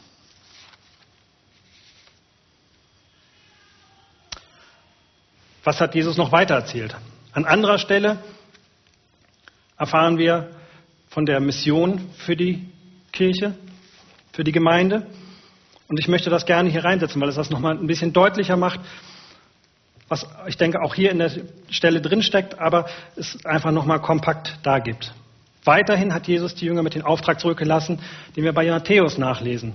Was 5.65 5.81
hat 5.81 5.95
Jesus 5.95 6.19
noch 6.19 6.31
weiter 6.31 6.55
erzählt? 6.55 6.95
An 7.33 7.47
anderer 7.47 7.79
Stelle 7.79 8.19
erfahren 9.79 10.19
wir 10.19 10.51
von 11.09 11.25
der 11.25 11.41
Mission 11.41 12.11
für 12.19 12.37
die 12.37 12.69
Kirche, 13.13 13.55
für 14.33 14.45
die 14.45 14.53
Gemeinde. 14.53 15.07
Und 15.89 15.99
ich 15.99 16.09
möchte 16.09 16.29
das 16.29 16.45
gerne 16.45 16.69
hier 16.69 16.85
reinsetzen, 16.85 17.21
weil 17.21 17.29
es 17.31 17.37
das 17.37 17.51
nochmal 17.51 17.77
ein 17.77 17.87
bisschen 17.87 18.13
deutlicher 18.13 18.57
macht, 18.57 18.81
was 20.09 20.27
ich 20.47 20.59
denke 20.59 20.83
auch 20.83 20.95
hier 20.95 21.11
in 21.11 21.19
der 21.19 21.31
Stelle 21.71 22.03
drin 22.03 22.23
steckt, 22.23 22.59
aber 22.59 22.87
es 23.17 23.45
einfach 23.47 23.71
nochmal 23.71 24.01
kompakt 24.01 24.59
da 24.63 24.79
gibt. 24.79 25.15
Weiterhin 25.65 26.13
hat 26.13 26.29
Jesus 26.29 26.55
die 26.55 26.67
Jünger 26.67 26.83
mit 26.83 26.95
dem 26.95 27.07
Auftrag 27.07 27.41
zurückgelassen, 27.41 28.01
den 28.37 28.45
wir 28.45 28.53
bei 28.53 28.69
Matthäus 28.71 29.17
nachlesen. 29.17 29.75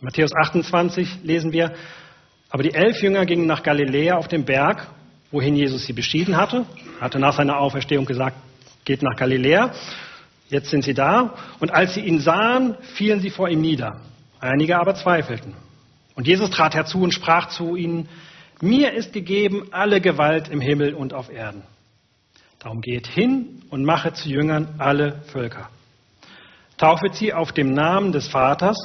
Matthäus 0.00 0.30
28 0.34 1.22
lesen 1.22 1.52
wir, 1.52 1.74
aber 2.50 2.62
die 2.62 2.74
elf 2.74 3.00
Jünger 3.02 3.26
gingen 3.26 3.46
nach 3.46 3.62
Galiläa 3.62 4.16
auf 4.16 4.28
den 4.28 4.44
Berg, 4.44 4.86
wohin 5.30 5.54
Jesus 5.54 5.86
sie 5.86 5.92
beschieden 5.92 6.36
hatte. 6.36 6.64
Er 6.98 7.02
hatte 7.02 7.18
nach 7.18 7.36
seiner 7.36 7.58
Auferstehung 7.58 8.06
gesagt, 8.06 8.36
geht 8.84 9.02
nach 9.02 9.16
Galiläa. 9.16 9.72
Jetzt 10.48 10.70
sind 10.70 10.84
sie 10.84 10.94
da. 10.94 11.34
Und 11.60 11.72
als 11.72 11.94
sie 11.94 12.00
ihn 12.00 12.20
sahen, 12.20 12.76
fielen 12.94 13.20
sie 13.20 13.30
vor 13.30 13.48
ihm 13.48 13.60
nieder. 13.60 14.00
Einige 14.40 14.78
aber 14.78 14.94
zweifelten. 14.94 15.54
Und 16.14 16.26
Jesus 16.26 16.50
trat 16.50 16.74
herzu 16.74 17.02
und 17.02 17.12
sprach 17.12 17.48
zu 17.48 17.76
ihnen, 17.76 18.08
mir 18.60 18.92
ist 18.94 19.12
gegeben 19.12 19.68
alle 19.70 20.00
Gewalt 20.00 20.48
im 20.48 20.60
Himmel 20.60 20.94
und 20.94 21.12
auf 21.14 21.30
Erden. 21.30 21.62
Darum 22.58 22.80
geht 22.80 23.06
hin 23.06 23.62
und 23.70 23.84
mache 23.84 24.14
zu 24.14 24.28
Jüngern 24.28 24.74
alle 24.78 25.22
Völker. 25.32 25.68
Taufet 26.76 27.14
sie 27.14 27.32
auf 27.32 27.52
dem 27.52 27.72
Namen 27.72 28.10
des 28.10 28.26
Vaters 28.28 28.76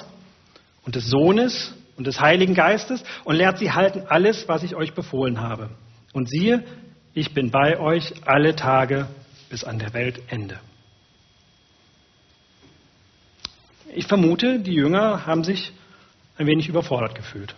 und 0.85 0.95
des 0.95 1.07
Sohnes 1.07 1.73
und 1.97 2.07
des 2.07 2.19
Heiligen 2.19 2.53
Geistes 2.53 3.03
und 3.23 3.35
lehrt 3.35 3.59
sie 3.59 3.71
halten 3.71 4.03
alles, 4.07 4.47
was 4.47 4.63
ich 4.63 4.75
euch 4.75 4.93
befohlen 4.93 5.41
habe. 5.41 5.69
Und 6.13 6.29
siehe, 6.29 6.63
ich 7.13 7.33
bin 7.33 7.51
bei 7.51 7.79
euch 7.79 8.13
alle 8.25 8.55
Tage 8.55 9.07
bis 9.49 9.63
an 9.63 9.79
der 9.79 9.93
Weltende. 9.93 10.59
Ich 13.95 14.07
vermute, 14.07 14.59
die 14.59 14.73
Jünger 14.73 15.25
haben 15.25 15.43
sich 15.43 15.71
ein 16.37 16.47
wenig 16.47 16.67
überfordert 16.67 17.13
gefühlt. 17.15 17.55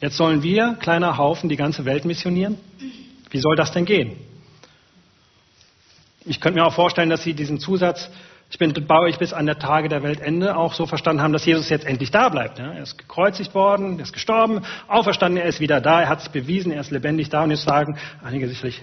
Jetzt 0.00 0.16
sollen 0.16 0.42
wir, 0.42 0.76
kleiner 0.80 1.18
Haufen, 1.18 1.48
die 1.48 1.56
ganze 1.56 1.84
Welt 1.84 2.04
missionieren? 2.04 2.58
Wie 3.30 3.38
soll 3.38 3.56
das 3.56 3.72
denn 3.72 3.84
gehen? 3.84 4.16
Ich 6.24 6.40
könnte 6.40 6.58
mir 6.58 6.66
auch 6.66 6.74
vorstellen, 6.74 7.10
dass 7.10 7.22
Sie 7.22 7.34
diesen 7.34 7.58
Zusatz, 7.58 8.10
ich 8.52 8.58
bin 8.58 8.74
bei 8.86 8.98
euch 8.98 9.18
bis 9.18 9.32
an 9.32 9.46
der 9.46 9.58
Tage 9.58 9.88
der 9.88 10.02
Weltende, 10.02 10.54
auch 10.58 10.74
so 10.74 10.84
verstanden 10.84 11.22
haben, 11.22 11.32
dass 11.32 11.46
Jesus 11.46 11.70
jetzt 11.70 11.86
endlich 11.86 12.10
da 12.10 12.28
bleibt. 12.28 12.58
Er 12.58 12.82
ist 12.82 12.98
gekreuzigt 12.98 13.54
worden, 13.54 13.98
er 13.98 14.02
ist 14.02 14.12
gestorben, 14.12 14.60
auferstanden, 14.88 15.40
er 15.40 15.48
ist 15.48 15.58
wieder 15.58 15.80
da, 15.80 16.02
er 16.02 16.10
hat 16.10 16.20
es 16.20 16.28
bewiesen, 16.28 16.70
er 16.70 16.82
ist 16.82 16.90
lebendig 16.90 17.30
da 17.30 17.44
und 17.44 17.50
jetzt 17.50 17.62
sagen 17.62 17.96
einige 18.22 18.46
sicherlich, 18.48 18.82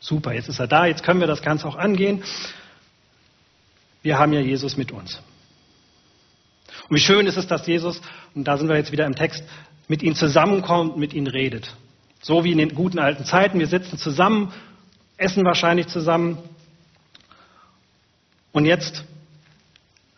super, 0.00 0.32
jetzt 0.32 0.48
ist 0.48 0.58
er 0.58 0.68
da, 0.68 0.86
jetzt 0.86 1.02
können 1.02 1.20
wir 1.20 1.26
das 1.26 1.42
Ganze 1.42 1.68
auch 1.68 1.76
angehen. 1.76 2.24
Wir 4.00 4.18
haben 4.18 4.32
ja 4.32 4.40
Jesus 4.40 4.78
mit 4.78 4.90
uns. 4.90 5.20
Und 6.88 6.96
wie 6.96 7.00
schön 7.00 7.26
ist 7.26 7.36
es, 7.36 7.46
dass 7.46 7.66
Jesus, 7.66 8.00
und 8.34 8.44
da 8.44 8.56
sind 8.56 8.70
wir 8.70 8.76
jetzt 8.76 8.90
wieder 8.90 9.04
im 9.04 9.16
Text, 9.16 9.44
mit 9.86 10.02
ihnen 10.02 10.14
zusammenkommt, 10.14 10.96
mit 10.96 11.12
ihnen 11.12 11.26
redet. 11.26 11.76
So 12.22 12.42
wie 12.42 12.52
in 12.52 12.58
den 12.58 12.74
guten 12.74 12.98
alten 12.98 13.26
Zeiten. 13.26 13.58
Wir 13.58 13.66
sitzen 13.66 13.98
zusammen, 13.98 14.50
essen 15.18 15.44
wahrscheinlich 15.44 15.88
zusammen. 15.88 16.38
Und 18.52 18.64
jetzt 18.64 19.04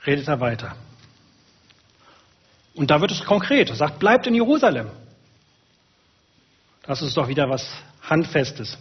redet 0.07 0.29
er 0.29 0.41
weiter. 0.41 0.77
Und 2.75 2.91
da 2.91 3.01
wird 3.01 3.11
es 3.11 3.25
konkret. 3.25 3.71
Er 3.71 3.77
sagt, 3.77 3.99
bleibt 3.99 4.27
in 4.27 4.35
Jerusalem. 4.35 4.91
Das 6.85 7.03
ist 7.03 7.17
doch 7.17 7.29
wieder 7.29 7.49
was 7.49 7.69
Handfestes. 8.03 8.79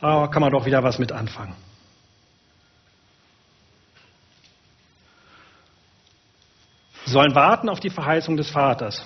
Da 0.00 0.28
kann 0.28 0.40
man 0.40 0.52
doch 0.52 0.64
wieder 0.64 0.82
was 0.82 0.98
mit 0.98 1.12
anfangen. 1.12 1.54
Sie 7.04 7.10
sollen 7.10 7.34
warten 7.34 7.68
auf 7.68 7.80
die 7.80 7.90
Verheißung 7.90 8.36
des 8.36 8.50
Vaters 8.50 9.04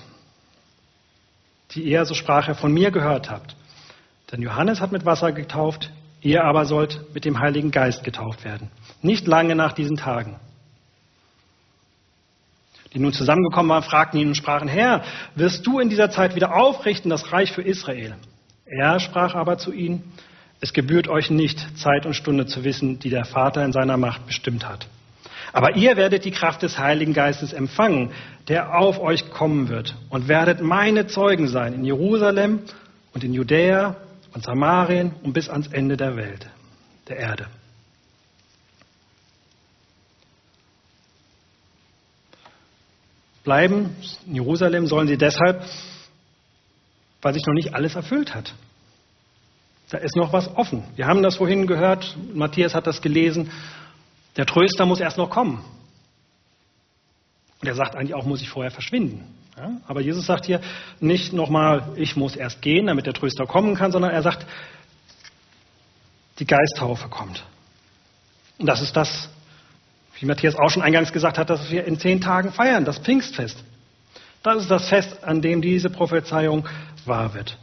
die 1.71 1.83
ihr, 1.83 2.05
so 2.05 2.13
sprach 2.13 2.47
er, 2.47 2.55
von 2.55 2.73
mir 2.73 2.91
gehört 2.91 3.29
habt. 3.29 3.55
Denn 4.31 4.41
Johannes 4.41 4.81
hat 4.81 4.91
mit 4.91 5.05
Wasser 5.05 5.31
getauft, 5.31 5.91
ihr 6.21 6.43
aber 6.43 6.65
sollt 6.65 7.13
mit 7.13 7.25
dem 7.25 7.39
Heiligen 7.39 7.71
Geist 7.71 8.03
getauft 8.03 8.43
werden. 8.43 8.69
Nicht 9.01 9.27
lange 9.27 9.55
nach 9.55 9.73
diesen 9.73 9.97
Tagen. 9.97 10.35
Die 12.93 12.99
nun 12.99 13.13
zusammengekommen 13.13 13.69
waren, 13.69 13.83
fragten 13.83 14.19
ihn 14.19 14.29
und 14.29 14.35
sprachen, 14.35 14.67
Herr, 14.67 15.03
wirst 15.35 15.65
du 15.65 15.79
in 15.79 15.89
dieser 15.89 16.09
Zeit 16.09 16.35
wieder 16.35 16.55
aufrichten 16.55 17.09
das 17.09 17.31
Reich 17.31 17.51
für 17.51 17.61
Israel? 17.61 18.15
Er 18.65 18.99
sprach 18.99 19.35
aber 19.35 19.57
zu 19.57 19.71
ihnen, 19.71 20.03
es 20.61 20.73
gebührt 20.73 21.07
euch 21.07 21.29
nicht, 21.29 21.77
Zeit 21.77 22.05
und 22.05 22.15
Stunde 22.15 22.45
zu 22.45 22.63
wissen, 22.63 22.99
die 22.99 23.09
der 23.09 23.25
Vater 23.25 23.63
in 23.63 23.71
seiner 23.71 23.97
Macht 23.97 24.25
bestimmt 24.25 24.67
hat. 24.67 24.87
Aber 25.53 25.75
ihr 25.75 25.97
werdet 25.97 26.25
die 26.25 26.31
Kraft 26.31 26.61
des 26.61 26.77
Heiligen 26.77 27.13
Geistes 27.13 27.53
empfangen, 27.53 28.11
der 28.47 28.77
auf 28.77 28.99
euch 28.99 29.31
kommen 29.31 29.69
wird, 29.69 29.95
und 30.09 30.27
werdet 30.27 30.61
meine 30.61 31.07
Zeugen 31.07 31.47
sein 31.47 31.73
in 31.73 31.85
Jerusalem 31.85 32.59
und 33.13 33.23
in 33.23 33.33
Judäa 33.33 33.95
und 34.33 34.43
Samarien 34.43 35.13
und 35.23 35.33
bis 35.33 35.49
ans 35.49 35.67
Ende 35.67 35.97
der 35.97 36.17
Welt, 36.17 36.47
der 37.07 37.17
Erde. 37.17 37.47
Bleiben 43.49 43.95
in 44.27 44.35
Jerusalem 44.35 44.85
sollen 44.85 45.07
sie 45.07 45.17
deshalb, 45.17 45.65
weil 47.23 47.33
sich 47.33 47.43
noch 47.47 47.55
nicht 47.55 47.73
alles 47.73 47.95
erfüllt 47.95 48.35
hat. 48.35 48.53
Da 49.89 49.97
ist 49.97 50.15
noch 50.15 50.31
was 50.31 50.55
offen. 50.55 50.83
Wir 50.95 51.07
haben 51.07 51.23
das 51.23 51.37
vorhin 51.37 51.65
gehört, 51.65 52.15
Matthias 52.35 52.75
hat 52.75 52.85
das 52.85 53.01
gelesen. 53.01 53.49
Der 54.37 54.45
Tröster 54.45 54.85
muss 54.85 54.99
erst 54.99 55.17
noch 55.17 55.31
kommen. 55.31 55.65
Und 57.59 57.67
er 57.67 57.73
sagt 57.73 57.95
eigentlich 57.95 58.13
auch, 58.13 58.23
muss 58.23 58.43
ich 58.43 58.49
vorher 58.49 58.69
verschwinden. 58.69 59.23
Ja? 59.57 59.81
Aber 59.87 60.01
Jesus 60.01 60.27
sagt 60.27 60.45
hier 60.45 60.61
nicht 60.99 61.33
nochmal, 61.33 61.93
ich 61.95 62.15
muss 62.15 62.35
erst 62.35 62.61
gehen, 62.61 62.85
damit 62.85 63.07
der 63.07 63.15
Tröster 63.15 63.47
kommen 63.47 63.73
kann, 63.73 63.91
sondern 63.91 64.11
er 64.11 64.21
sagt, 64.21 64.45
die 66.37 66.45
Geisttaufe 66.45 67.09
kommt. 67.09 67.43
Und 68.59 68.67
das 68.67 68.83
ist 68.83 68.95
das, 68.95 69.27
wie 70.19 70.25
Matthias 70.25 70.55
auch 70.55 70.69
schon 70.69 70.83
eingangs 70.83 71.13
gesagt 71.13 71.37
hat, 71.37 71.49
dass 71.49 71.69
wir 71.71 71.85
in 71.85 71.97
zehn 71.99 72.19
Tagen 72.21 72.51
feiern, 72.51 72.85
das 72.85 72.99
Pfingstfest. 72.99 73.63
Das 74.43 74.61
ist 74.61 74.71
das 74.71 74.87
Fest, 74.89 75.23
an 75.23 75.41
dem 75.41 75.61
diese 75.61 75.89
Prophezeiung 75.89 76.67
wahr 77.05 77.33
wird. 77.33 77.57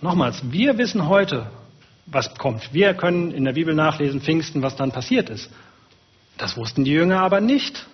Nochmals, 0.00 0.40
wir 0.50 0.78
wissen 0.78 1.08
heute, 1.08 1.50
was 2.06 2.34
kommt. 2.34 2.72
Wir 2.72 2.94
können 2.94 3.32
in 3.32 3.44
der 3.44 3.52
Bibel 3.52 3.74
nachlesen, 3.74 4.20
Pfingsten, 4.20 4.62
was 4.62 4.76
dann 4.76 4.92
passiert 4.92 5.28
ist. 5.28 5.50
Das 6.38 6.56
wussten 6.56 6.84
die 6.84 6.92
Jünger 6.92 7.20
aber 7.20 7.40
nicht. 7.40 7.86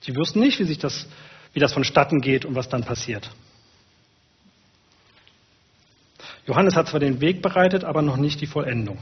Sie 0.00 0.14
wussten 0.16 0.40
nicht, 0.40 0.58
wie, 0.58 0.64
sich 0.64 0.78
das, 0.78 1.06
wie 1.52 1.60
das 1.60 1.72
vonstatten 1.72 2.20
geht 2.20 2.44
und 2.44 2.54
was 2.54 2.68
dann 2.68 2.84
passiert. 2.84 3.30
Johannes 6.46 6.76
hat 6.76 6.88
zwar 6.88 7.00
den 7.00 7.20
Weg 7.20 7.42
bereitet, 7.42 7.84
aber 7.84 8.02
noch 8.02 8.16
nicht 8.16 8.40
die 8.40 8.46
Vollendung. 8.46 8.98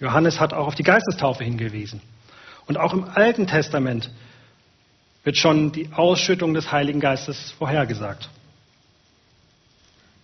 Johannes 0.00 0.40
hat 0.40 0.52
auch 0.52 0.68
auf 0.68 0.74
die 0.74 0.82
Geistestaufe 0.82 1.42
hingewiesen. 1.42 2.00
Und 2.66 2.78
auch 2.78 2.92
im 2.92 3.04
Alten 3.04 3.46
Testament 3.46 4.10
wird 5.24 5.36
schon 5.36 5.72
die 5.72 5.90
Ausschüttung 5.92 6.54
des 6.54 6.70
Heiligen 6.70 7.00
Geistes 7.00 7.52
vorhergesagt. 7.58 8.28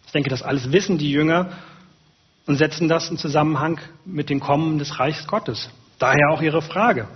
Ich 0.06 0.12
denke, 0.12 0.30
das 0.30 0.42
alles 0.42 0.70
wissen 0.70 0.98
die 0.98 1.10
Jünger 1.10 1.52
und 2.46 2.56
setzen 2.56 2.88
das 2.88 3.10
in 3.10 3.18
Zusammenhang 3.18 3.80
mit 4.04 4.30
dem 4.30 4.40
Kommen 4.40 4.78
des 4.78 5.00
Reichs 5.00 5.26
Gottes. 5.26 5.70
Daher 5.98 6.30
auch 6.30 6.42
ihre 6.42 6.62
Frage. 6.62 7.08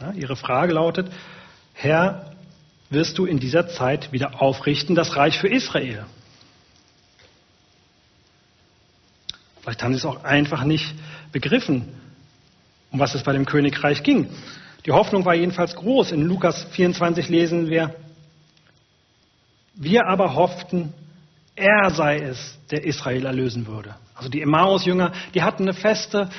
Ja, 0.00 0.12
ihre 0.12 0.36
Frage 0.36 0.72
lautet, 0.72 1.12
Herr, 1.74 2.32
wirst 2.90 3.18
du 3.18 3.26
in 3.26 3.38
dieser 3.38 3.68
Zeit 3.68 4.10
wieder 4.12 4.40
aufrichten 4.40 4.94
das 4.94 5.16
Reich 5.16 5.38
für 5.38 5.48
Israel? 5.48 6.06
Vielleicht 9.68 9.82
haben 9.82 9.92
sie 9.92 9.98
es 9.98 10.06
auch 10.06 10.24
einfach 10.24 10.64
nicht 10.64 10.94
begriffen, 11.30 11.92
um 12.90 13.00
was 13.00 13.14
es 13.14 13.22
bei 13.22 13.34
dem 13.34 13.44
Königreich 13.44 14.02
ging. 14.02 14.30
Die 14.86 14.92
Hoffnung 14.92 15.26
war 15.26 15.34
jedenfalls 15.34 15.76
groß. 15.76 16.12
In 16.12 16.22
Lukas 16.22 16.64
24 16.70 17.28
lesen 17.28 17.68
wir, 17.68 17.94
wir 19.74 20.06
aber 20.06 20.32
hofften, 20.32 20.94
er 21.54 21.90
sei 21.90 22.16
es, 22.16 22.58
der 22.70 22.82
Israel 22.84 23.26
erlösen 23.26 23.66
würde. 23.66 23.94
Also 24.14 24.30
die 24.30 24.40
Emmaus-Jünger, 24.40 25.12
die 25.34 25.42
hatten 25.42 25.64
eine 25.64 25.74
feste 25.74 26.30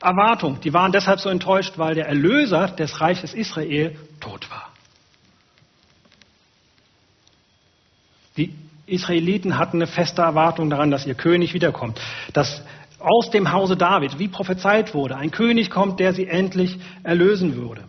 Erwartung. 0.00 0.58
Die 0.62 0.72
waren 0.72 0.90
deshalb 0.90 1.20
so 1.20 1.28
enttäuscht, 1.28 1.74
weil 1.76 1.94
der 1.94 2.06
Erlöser 2.06 2.68
des 2.68 3.02
Reiches 3.02 3.34
Israel 3.34 3.98
tot 4.18 4.50
war. 4.50 4.72
Die 8.38 8.54
Israeliten 8.88 9.58
hatten 9.58 9.78
eine 9.78 9.86
feste 9.86 10.22
Erwartung 10.22 10.70
daran, 10.70 10.90
dass 10.90 11.06
ihr 11.06 11.14
König 11.14 11.54
wiederkommt, 11.54 12.00
dass 12.32 12.62
aus 12.98 13.30
dem 13.30 13.52
Hause 13.52 13.76
David, 13.76 14.18
wie 14.18 14.28
prophezeit 14.28 14.94
wurde, 14.94 15.16
ein 15.16 15.30
König 15.30 15.70
kommt, 15.70 16.00
der 16.00 16.12
sie 16.12 16.26
endlich 16.26 16.78
erlösen 17.04 17.54
würde. 17.56 17.84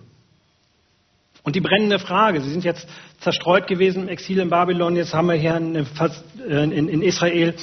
Und 1.43 1.55
die 1.55 1.61
brennende 1.61 1.99
Frage, 1.99 2.41
sie 2.41 2.51
sind 2.51 2.63
jetzt 2.63 2.87
zerstreut 3.21 3.67
gewesen 3.67 4.03
im 4.03 4.07
Exil 4.09 4.39
in 4.39 4.49
Babylon, 4.49 4.95
jetzt 4.95 5.13
haben 5.13 5.27
wir 5.27 5.35
hier 5.35 5.55
in, 5.55 5.75
in 5.75 7.01
Israel, 7.01 7.55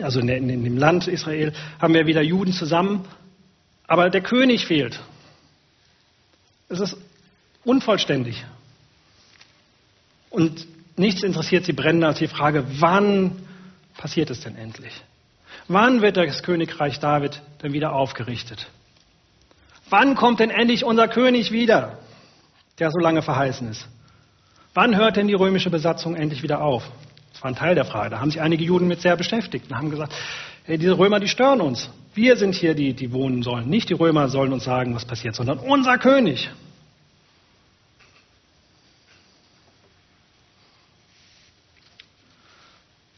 also 0.00 0.20
in, 0.20 0.28
in 0.28 0.62
dem 0.64 0.76
Land 0.76 1.08
Israel, 1.08 1.52
haben 1.80 1.94
wir 1.94 2.06
wieder 2.06 2.22
Juden 2.22 2.52
zusammen, 2.52 3.04
aber 3.88 4.08
der 4.08 4.20
König 4.20 4.66
fehlt. 4.66 5.00
Es 6.68 6.80
ist 6.80 6.96
unvollständig. 7.64 8.44
Und 10.30 10.66
nichts 11.02 11.22
interessiert 11.22 11.66
sie 11.66 11.72
brennender 11.74 12.08
als 12.08 12.18
die 12.18 12.28
Frage, 12.28 12.64
wann 12.80 13.32
passiert 13.98 14.30
es 14.30 14.40
denn 14.40 14.56
endlich? 14.56 14.92
Wann 15.68 16.00
wird 16.00 16.16
das 16.16 16.42
Königreich 16.42 16.98
David 16.98 17.42
denn 17.62 17.72
wieder 17.72 17.92
aufgerichtet? 17.92 18.68
Wann 19.90 20.14
kommt 20.14 20.40
denn 20.40 20.50
endlich 20.50 20.84
unser 20.84 21.08
König 21.08 21.52
wieder, 21.52 21.98
der 22.78 22.90
so 22.90 22.98
lange 22.98 23.20
verheißen 23.20 23.68
ist? 23.70 23.86
Wann 24.74 24.96
hört 24.96 25.16
denn 25.16 25.28
die 25.28 25.34
römische 25.34 25.68
Besatzung 25.68 26.16
endlich 26.16 26.42
wieder 26.42 26.62
auf? 26.62 26.90
Das 27.32 27.42
war 27.42 27.50
ein 27.50 27.56
Teil 27.56 27.74
der 27.74 27.84
Frage. 27.84 28.10
Da 28.10 28.20
haben 28.20 28.30
sich 28.30 28.40
einige 28.40 28.64
Juden 28.64 28.88
mit 28.88 29.02
sehr 29.02 29.16
beschäftigt 29.16 29.70
und 29.70 29.76
haben 29.76 29.90
gesagt, 29.90 30.14
hey, 30.64 30.78
diese 30.78 30.96
Römer, 30.96 31.20
die 31.20 31.28
stören 31.28 31.60
uns. 31.60 31.90
Wir 32.14 32.36
sind 32.36 32.54
hier 32.54 32.74
die, 32.74 32.94
die 32.94 33.12
wohnen 33.12 33.42
sollen. 33.42 33.68
Nicht 33.68 33.90
die 33.90 33.94
Römer 33.94 34.28
sollen 34.28 34.52
uns 34.52 34.64
sagen, 34.64 34.94
was 34.94 35.04
passiert, 35.04 35.34
sondern 35.34 35.58
unser 35.58 35.98
König. 35.98 36.50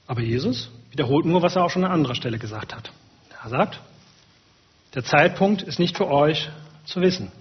Aber 0.06 0.20
Jesus 0.20 0.70
wiederholt 0.90 1.26
nur, 1.26 1.42
was 1.42 1.56
er 1.56 1.64
auch 1.64 1.70
schon 1.70 1.84
an 1.84 1.92
anderer 1.92 2.14
Stelle 2.14 2.38
gesagt 2.38 2.74
hat. 2.74 2.92
Er 3.42 3.48
sagt, 3.48 3.80
der 4.94 5.04
Zeitpunkt 5.04 5.62
ist 5.62 5.78
nicht 5.78 5.96
für 5.96 6.08
euch 6.08 6.50
zu 6.84 7.00
wissen. 7.00 7.32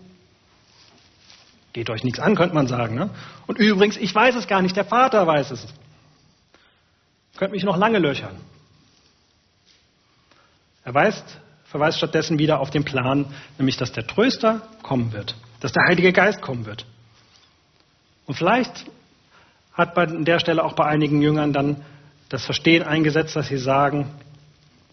Geht 1.71 1.89
euch 1.89 2.03
nichts 2.03 2.19
an, 2.19 2.35
könnte 2.35 2.55
man 2.55 2.67
sagen. 2.67 2.95
Ne? 2.95 3.09
Und 3.47 3.57
übrigens, 3.57 3.97
ich 3.97 4.13
weiß 4.13 4.35
es 4.35 4.47
gar 4.47 4.61
nicht, 4.61 4.75
der 4.75 4.85
Vater 4.85 5.25
weiß 5.25 5.51
es. 5.51 5.67
Könnt 7.35 7.51
mich 7.51 7.63
noch 7.63 7.77
lange 7.77 7.99
löchern. 7.99 8.35
Er 10.83 10.93
weist, 10.93 11.39
verweist 11.65 11.97
stattdessen 11.97 12.37
wieder 12.37 12.59
auf 12.59 12.69
den 12.69 12.83
Plan, 12.83 13.25
nämlich 13.57 13.77
dass 13.77 13.91
der 13.91 14.05
Tröster 14.05 14.61
kommen 14.83 15.13
wird, 15.13 15.35
dass 15.59 15.71
der 15.71 15.83
Heilige 15.87 16.13
Geist 16.13 16.41
kommen 16.41 16.65
wird. 16.65 16.85
Und 18.25 18.35
vielleicht 18.35 18.85
hat 19.73 19.95
bei 19.95 20.05
der 20.05 20.39
Stelle 20.39 20.63
auch 20.63 20.73
bei 20.73 20.85
einigen 20.85 21.21
Jüngern 21.21 21.53
dann 21.53 21.83
das 22.33 22.45
Verstehen 22.45 22.81
eingesetzt, 22.81 23.35
dass 23.35 23.47
sie 23.47 23.59
sagen, 23.59 24.09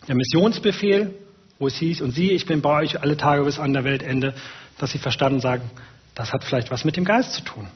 der 0.07 0.15
Missionsbefehl, 0.15 1.15
wo 1.59 1.69
es 1.69 1.77
hieß, 1.77 2.03
und 2.03 2.11
sie, 2.11 2.33
ich 2.33 2.45
bin 2.45 2.61
bei 2.61 2.83
euch 2.83 3.01
alle 3.01 3.17
Tage 3.17 3.45
bis 3.45 3.59
an 3.59 3.73
der 3.73 3.83
Weltende, 3.83 4.35
dass 4.77 4.91
sie 4.91 4.99
verstanden 4.99 5.41
sagen, 5.41 5.71
das 6.15 6.35
hat 6.35 6.45
vielleicht 6.45 6.71
was 6.71 6.85
mit 6.85 6.99
dem 6.99 7.07
Geist 7.07 7.33
zu 7.33 7.43
tun. 7.43 7.67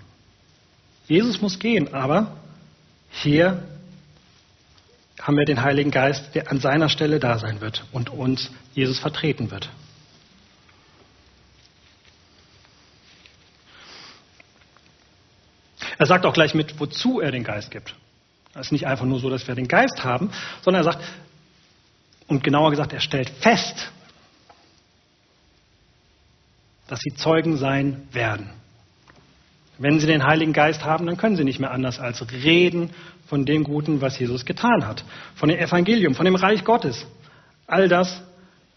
Jesus 1.09 1.41
muss 1.41 1.59
gehen, 1.59 1.95
aber 1.95 2.37
hier 3.09 3.63
haben 5.19 5.39
wir 5.39 5.47
den 5.47 5.63
Heiligen 5.63 5.91
Geist, 5.91 6.35
der 6.35 6.51
an 6.51 6.61
seiner 6.61 6.91
Stelle 6.91 7.19
da 7.19 7.39
sein 7.39 7.63
wird 7.63 7.87
und 7.91 8.11
uns 8.11 8.51
Jesus 8.75 8.99
vertreten 8.99 9.51
wird. 9.51 9.71
Er 15.97 16.05
sagt 16.05 16.27
auch 16.27 16.35
gleich 16.35 16.53
mit, 16.53 16.79
wozu 16.79 17.21
er 17.21 17.31
den 17.31 17.45
Geist 17.45 17.71
gibt. 17.71 17.95
Es 18.55 18.67
ist 18.67 18.73
nicht 18.73 18.87
einfach 18.87 19.05
nur 19.05 19.19
so, 19.19 19.31
dass 19.31 19.47
wir 19.49 19.55
den 19.55 19.69
Geist 19.69 20.05
haben, 20.05 20.31
sondern 20.63 20.83
er 20.83 20.93
sagt, 20.93 21.05
und 22.27 22.43
genauer 22.43 22.71
gesagt, 22.71 22.93
er 22.93 23.01
stellt 23.01 23.29
fest, 23.29 23.91
dass 26.87 27.01
sie 27.01 27.15
Zeugen 27.15 27.57
sein 27.57 28.09
werden. 28.13 28.51
Wenn 29.79 29.99
sie 29.99 30.07
den 30.07 30.25
Heiligen 30.25 30.53
Geist 30.53 30.85
haben, 30.85 31.07
dann 31.07 31.17
können 31.17 31.37
sie 31.37 31.45
nicht 31.45 31.59
mehr 31.59 31.73
anders 31.73 31.99
als 31.99 32.25
reden 32.33 32.91
von 33.27 33.45
dem 33.45 33.65
Guten, 33.65 34.01
was 34.01 34.19
Jesus 34.19 34.45
getan 34.45 34.87
hat, 34.87 35.05
von 35.35 35.49
dem 35.49 35.59
Evangelium, 35.59 36.15
von 36.15 36.25
dem 36.25 36.37
Reich 36.37 36.65
Gottes. 36.65 37.07
All 37.67 37.89
das 37.89 38.23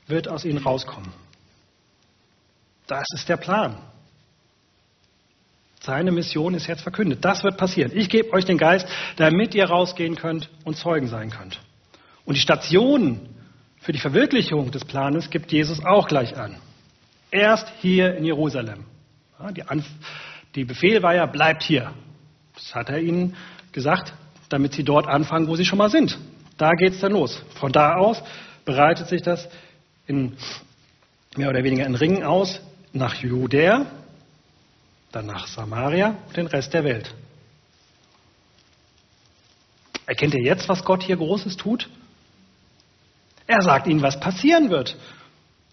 wird 0.07 0.27
aus 0.27 0.45
ihnen 0.45 0.57
rauskommen. 0.57 1.11
Das 2.87 3.05
ist 3.13 3.29
der 3.29 3.37
Plan. 3.37 3.77
Seine 5.87 6.11
Mission 6.11 6.53
ist 6.53 6.67
jetzt 6.67 6.81
verkündet. 6.81 7.23
Das 7.23 7.45
wird 7.45 7.55
passieren. 7.55 7.93
Ich 7.95 8.09
gebe 8.09 8.33
euch 8.33 8.43
den 8.43 8.57
Geist, 8.57 8.85
damit 9.15 9.55
ihr 9.55 9.63
rausgehen 9.63 10.15
könnt 10.15 10.49
und 10.65 10.75
Zeugen 10.75 11.07
sein 11.07 11.29
könnt. 11.29 11.61
Und 12.25 12.35
die 12.35 12.41
Stationen 12.41 13.21
für 13.79 13.93
die 13.93 13.99
Verwirklichung 13.99 14.69
des 14.69 14.83
Planes 14.83 15.29
gibt 15.29 15.49
Jesus 15.53 15.83
auch 15.85 16.09
gleich 16.09 16.35
an. 16.35 16.57
Erst 17.31 17.71
hier 17.79 18.17
in 18.17 18.25
Jerusalem. 18.25 18.83
Die, 19.55 19.63
Anf 19.63 19.85
die 20.55 20.65
Befehl 20.65 21.01
war 21.03 21.15
ja, 21.15 21.25
bleibt 21.25 21.63
hier. 21.63 21.93
Das 22.55 22.75
hat 22.75 22.89
er 22.89 22.99
ihnen 22.99 23.37
gesagt, 23.71 24.11
damit 24.49 24.73
sie 24.73 24.83
dort 24.83 25.07
anfangen, 25.07 25.47
wo 25.47 25.55
sie 25.55 25.63
schon 25.63 25.77
mal 25.77 25.89
sind. 25.89 26.17
Da 26.57 26.71
geht 26.71 26.95
es 26.95 26.99
dann 26.99 27.13
los. 27.13 27.41
Von 27.61 27.71
da 27.71 27.95
aus 27.95 28.21
bereitet 28.65 29.07
sich 29.07 29.21
das 29.21 29.47
in 30.05 30.35
mehr 31.37 31.47
oder 31.47 31.63
weniger 31.63 31.85
in 31.85 31.95
Ringen 31.95 32.23
aus 32.23 32.59
nach 32.91 33.15
Judäa, 33.15 33.85
dann 35.17 35.25
nach 35.25 35.47
Samaria 35.47 36.15
und 36.27 36.37
den 36.37 36.45
Rest 36.45 36.73
der 36.75 36.83
Welt. 36.83 37.11
Erkennt 40.05 40.35
ihr 40.35 40.43
jetzt, 40.43 40.69
was 40.69 40.85
Gott 40.85 41.01
hier 41.01 41.17
Großes 41.17 41.57
tut? 41.57 41.89
Er 43.47 43.61
sagt 43.61 43.87
ihnen, 43.87 44.03
was 44.03 44.19
passieren 44.19 44.69
wird. 44.69 44.95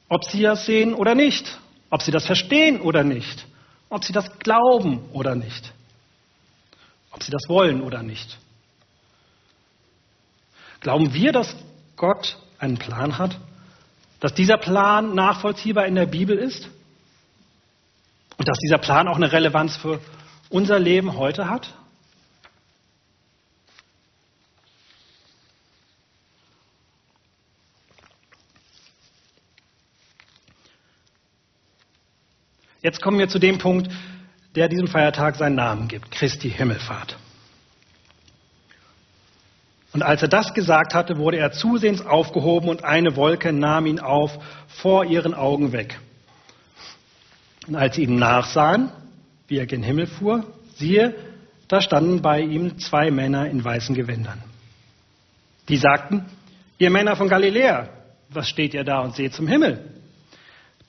Ob 0.08 0.24
sie 0.24 0.40
das 0.40 0.64
sehen 0.64 0.94
oder 0.94 1.14
nicht. 1.14 1.58
Ob 1.90 2.02
sie 2.02 2.10
das 2.10 2.24
verstehen 2.24 2.80
oder 2.80 3.04
nicht. 3.04 3.46
Ob 3.90 4.02
sie 4.02 4.14
das 4.14 4.38
glauben 4.38 5.10
oder 5.12 5.34
nicht. 5.34 5.72
Ob 7.10 7.22
sie 7.22 7.30
das 7.30 7.42
wollen 7.46 7.82
oder 7.82 8.02
nicht. 8.02 8.38
Glauben 10.80 11.12
wir, 11.12 11.32
dass 11.32 11.54
Gott 11.96 12.38
einen 12.58 12.78
Plan 12.78 13.18
hat? 13.18 13.38
Dass 14.20 14.32
dieser 14.32 14.56
Plan 14.56 15.14
nachvollziehbar 15.14 15.86
in 15.86 15.96
der 15.96 16.06
Bibel 16.06 16.38
ist? 16.38 16.70
Und 18.36 18.48
dass 18.48 18.58
dieser 18.58 18.78
Plan 18.78 19.08
auch 19.08 19.16
eine 19.16 19.32
Relevanz 19.32 19.76
für 19.76 20.00
unser 20.48 20.78
Leben 20.78 21.16
heute 21.16 21.48
hat? 21.48 21.72
Jetzt 32.82 33.00
kommen 33.00 33.18
wir 33.18 33.28
zu 33.28 33.38
dem 33.38 33.56
Punkt, 33.56 33.90
der 34.54 34.68
diesem 34.68 34.88
Feiertag 34.88 35.36
seinen 35.36 35.54
Namen 35.54 35.88
gibt, 35.88 36.10
Christi 36.10 36.50
Himmelfahrt. 36.50 37.16
Und 39.94 40.02
als 40.02 40.20
er 40.20 40.28
das 40.28 40.52
gesagt 40.52 40.92
hatte, 40.92 41.16
wurde 41.16 41.38
er 41.38 41.52
zusehends 41.52 42.04
aufgehoben 42.04 42.68
und 42.68 42.84
eine 42.84 43.16
Wolke 43.16 43.52
nahm 43.52 43.86
ihn 43.86 44.00
auf 44.00 44.38
vor 44.68 45.04
ihren 45.04 45.32
Augen 45.32 45.72
weg. 45.72 45.98
Und 47.66 47.76
als 47.76 47.96
sie 47.96 48.02
ihm 48.02 48.16
nachsahen, 48.16 48.90
wie 49.48 49.58
er 49.58 49.66
gen 49.66 49.82
Himmel 49.82 50.06
fuhr, 50.06 50.44
siehe, 50.76 51.14
da 51.68 51.80
standen 51.80 52.22
bei 52.22 52.40
ihm 52.40 52.78
zwei 52.78 53.10
Männer 53.10 53.48
in 53.48 53.64
weißen 53.64 53.94
Gewändern. 53.94 54.42
Die 55.68 55.76
sagten, 55.76 56.26
ihr 56.78 56.90
Männer 56.90 57.16
von 57.16 57.28
Galiläa, 57.28 57.88
was 58.28 58.48
steht 58.48 58.74
ihr 58.74 58.84
da 58.84 59.00
und 59.00 59.14
seht 59.14 59.32
zum 59.32 59.48
Himmel? 59.48 59.94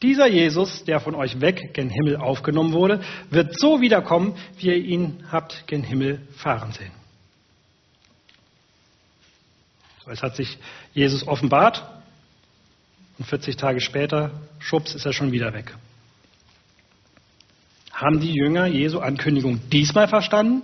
Dieser 0.01 0.27
Jesus, 0.27 0.83
der 0.83 0.99
von 0.99 1.15
euch 1.15 1.39
weg 1.39 1.73
gen 1.73 1.89
Himmel 1.89 2.17
aufgenommen 2.17 2.73
wurde, 2.73 3.01
wird 3.29 3.57
so 3.57 3.79
wiederkommen, 3.79 4.35
wie 4.57 4.67
ihr 4.67 4.75
ihn 4.75 5.23
habt 5.31 5.65
gen 5.67 5.83
Himmel 5.83 6.21
fahren 6.35 6.73
sehen. 6.73 6.91
So, 10.03 10.11
es 10.11 10.21
hat 10.21 10.35
sich 10.35 10.57
Jesus 10.93 11.25
offenbart 11.25 11.83
und 13.17 13.25
40 13.25 13.55
Tage 13.55 13.79
später, 13.79 14.31
schubs, 14.59 14.93
ist 14.93 15.05
er 15.05 15.13
schon 15.13 15.31
wieder 15.31 15.53
weg. 15.53 15.73
Haben 17.95 18.19
die 18.19 18.33
Jünger 18.33 18.65
Jesu 18.65 18.99
Ankündigung 18.99 19.61
diesmal 19.69 20.09
verstanden? 20.09 20.63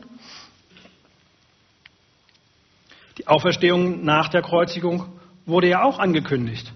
Die 3.18 3.26
Auferstehung 3.26 4.04
nach 4.04 4.28
der 4.28 4.42
Kreuzigung 4.42 5.06
wurde 5.46 5.70
ja 5.70 5.82
auch 5.82 5.98
angekündigt. 5.98 6.74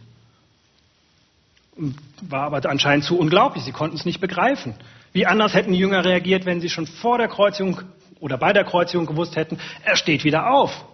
War 2.22 2.44
aber 2.44 2.70
anscheinend 2.70 3.04
zu 3.04 3.20
unglaublich. 3.20 3.66
Sie 3.66 3.74
konnten 3.74 3.98
es 3.98 4.06
nicht 4.06 4.22
begreifen. 4.22 4.76
Wie 5.12 5.26
anders 5.26 5.54
hätten 5.54 5.74
die 5.74 5.78
Jünger 5.78 6.06
reagiert, 6.06 6.46
wenn 6.46 6.62
sie 6.62 6.70
schon 6.70 6.88
vor 6.88 7.18
der 7.18 7.28
Kreuzigung 7.28 7.82
oder 8.22 8.38
bei 8.38 8.54
der 8.54 8.64
Kreuzigung 8.64 9.08
gewusst 9.08 9.36
hätten, 9.36 9.60
er 9.84 9.98
steht 9.98 10.24
wieder 10.24 10.50
auf. 10.52 10.86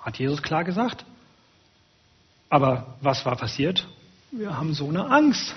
Hat 0.00 0.20
Jesus 0.20 0.40
klar 0.40 0.62
gesagt. 0.62 1.04
Aber 2.48 2.94
was 3.00 3.26
war 3.26 3.34
passiert? 3.34 3.88
Wir 4.30 4.56
haben 4.56 4.72
so 4.72 4.88
eine 4.88 5.10
Angst. 5.10 5.56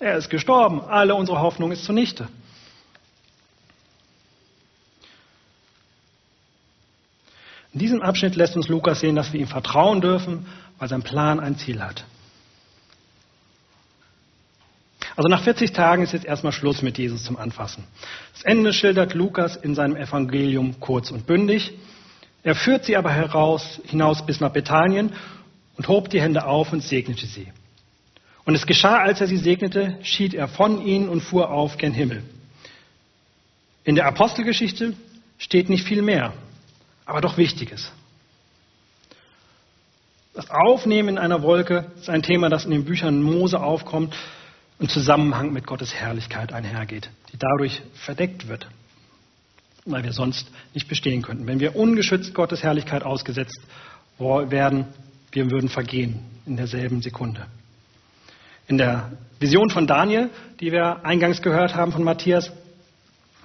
Er 0.00 0.16
ist 0.16 0.28
gestorben. 0.28 0.80
Alle 0.80 1.14
unsere 1.14 1.40
Hoffnung 1.40 1.70
ist 1.70 1.84
zunichte. 1.84 2.28
In 7.72 7.80
diesem 7.80 8.02
Abschnitt 8.02 8.36
lässt 8.36 8.56
uns 8.56 8.68
Lukas 8.68 9.00
sehen, 9.00 9.16
dass 9.16 9.32
wir 9.32 9.40
ihm 9.40 9.46
vertrauen 9.46 10.00
dürfen, 10.00 10.46
weil 10.78 10.88
sein 10.88 11.02
Plan 11.02 11.40
ein 11.40 11.56
Ziel 11.56 11.82
hat. 11.82 12.04
Also 15.16 15.28
nach 15.28 15.42
40 15.42 15.72
Tagen 15.72 16.02
ist 16.02 16.12
jetzt 16.12 16.24
erstmal 16.24 16.52
Schluss 16.52 16.80
mit 16.80 16.96
Jesus 16.96 17.24
zum 17.24 17.36
Anfassen. 17.36 17.84
Das 18.32 18.44
Ende 18.44 18.72
schildert 18.72 19.14
Lukas 19.14 19.56
in 19.56 19.74
seinem 19.74 19.96
Evangelium 19.96 20.78
kurz 20.78 21.10
und 21.10 21.26
bündig. 21.26 21.72
Er 22.44 22.54
führt 22.54 22.84
sie 22.84 22.96
aber 22.96 23.10
heraus, 23.10 23.80
hinaus 23.84 24.24
bis 24.24 24.38
nach 24.40 24.52
Bethanien 24.52 25.12
und 25.76 25.88
hob 25.88 26.08
die 26.08 26.20
Hände 26.20 26.46
auf 26.46 26.72
und 26.72 26.82
segnete 26.82 27.26
sie. 27.26 27.48
Und 28.44 28.54
es 28.54 28.64
geschah, 28.64 28.98
als 28.98 29.20
er 29.20 29.26
sie 29.26 29.36
segnete, 29.36 29.98
schied 30.02 30.34
er 30.34 30.48
von 30.48 30.86
ihnen 30.86 31.08
und 31.08 31.20
fuhr 31.20 31.50
auf 31.50 31.76
gen 31.76 31.92
Himmel. 31.92 32.22
In 33.84 33.94
der 33.94 34.06
Apostelgeschichte 34.06 34.94
steht 35.36 35.68
nicht 35.68 35.84
viel 35.84 36.02
mehr, 36.02 36.32
aber 37.08 37.22
doch 37.22 37.38
Wichtiges. 37.38 37.90
Das 40.34 40.50
Aufnehmen 40.50 41.08
in 41.08 41.18
einer 41.18 41.42
Wolke 41.42 41.90
ist 41.96 42.10
ein 42.10 42.22
Thema, 42.22 42.50
das 42.50 42.66
in 42.66 42.70
den 42.70 42.84
Büchern 42.84 43.22
Mose 43.22 43.58
aufkommt 43.58 44.14
im 44.78 44.88
Zusammenhang 44.88 45.52
mit 45.52 45.66
Gottes 45.66 45.94
Herrlichkeit 45.94 46.52
einhergeht, 46.52 47.10
die 47.32 47.38
dadurch 47.38 47.82
verdeckt 47.94 48.46
wird, 48.46 48.68
weil 49.86 50.04
wir 50.04 50.12
sonst 50.12 50.50
nicht 50.74 50.86
bestehen 50.86 51.22
könnten. 51.22 51.46
Wenn 51.46 51.60
wir 51.60 51.74
ungeschützt 51.74 52.34
Gottes 52.34 52.62
Herrlichkeit 52.62 53.02
ausgesetzt 53.02 53.60
werden, 54.18 54.84
wir 55.32 55.50
würden 55.50 55.70
vergehen 55.70 56.20
in 56.44 56.56
derselben 56.58 57.00
Sekunde. 57.00 57.46
In 58.68 58.76
der 58.76 59.12
Vision 59.40 59.70
von 59.70 59.86
Daniel, 59.86 60.28
die 60.60 60.72
wir 60.72 61.06
eingangs 61.06 61.40
gehört 61.40 61.74
haben 61.74 61.90
von 61.90 62.04
Matthias, 62.04 62.52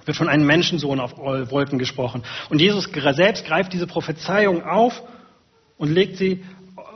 wird 0.04 0.16
von 0.16 0.28
einem 0.28 0.46
Menschensohn 0.46 1.00
auf 1.00 1.16
Wolken 1.18 1.78
gesprochen. 1.78 2.22
Und 2.50 2.60
Jesus 2.60 2.88
selbst 3.12 3.46
greift 3.46 3.72
diese 3.72 3.86
Prophezeiung 3.86 4.64
auf 4.64 5.02
und 5.78 5.92
legt 5.92 6.16
sie, 6.16 6.44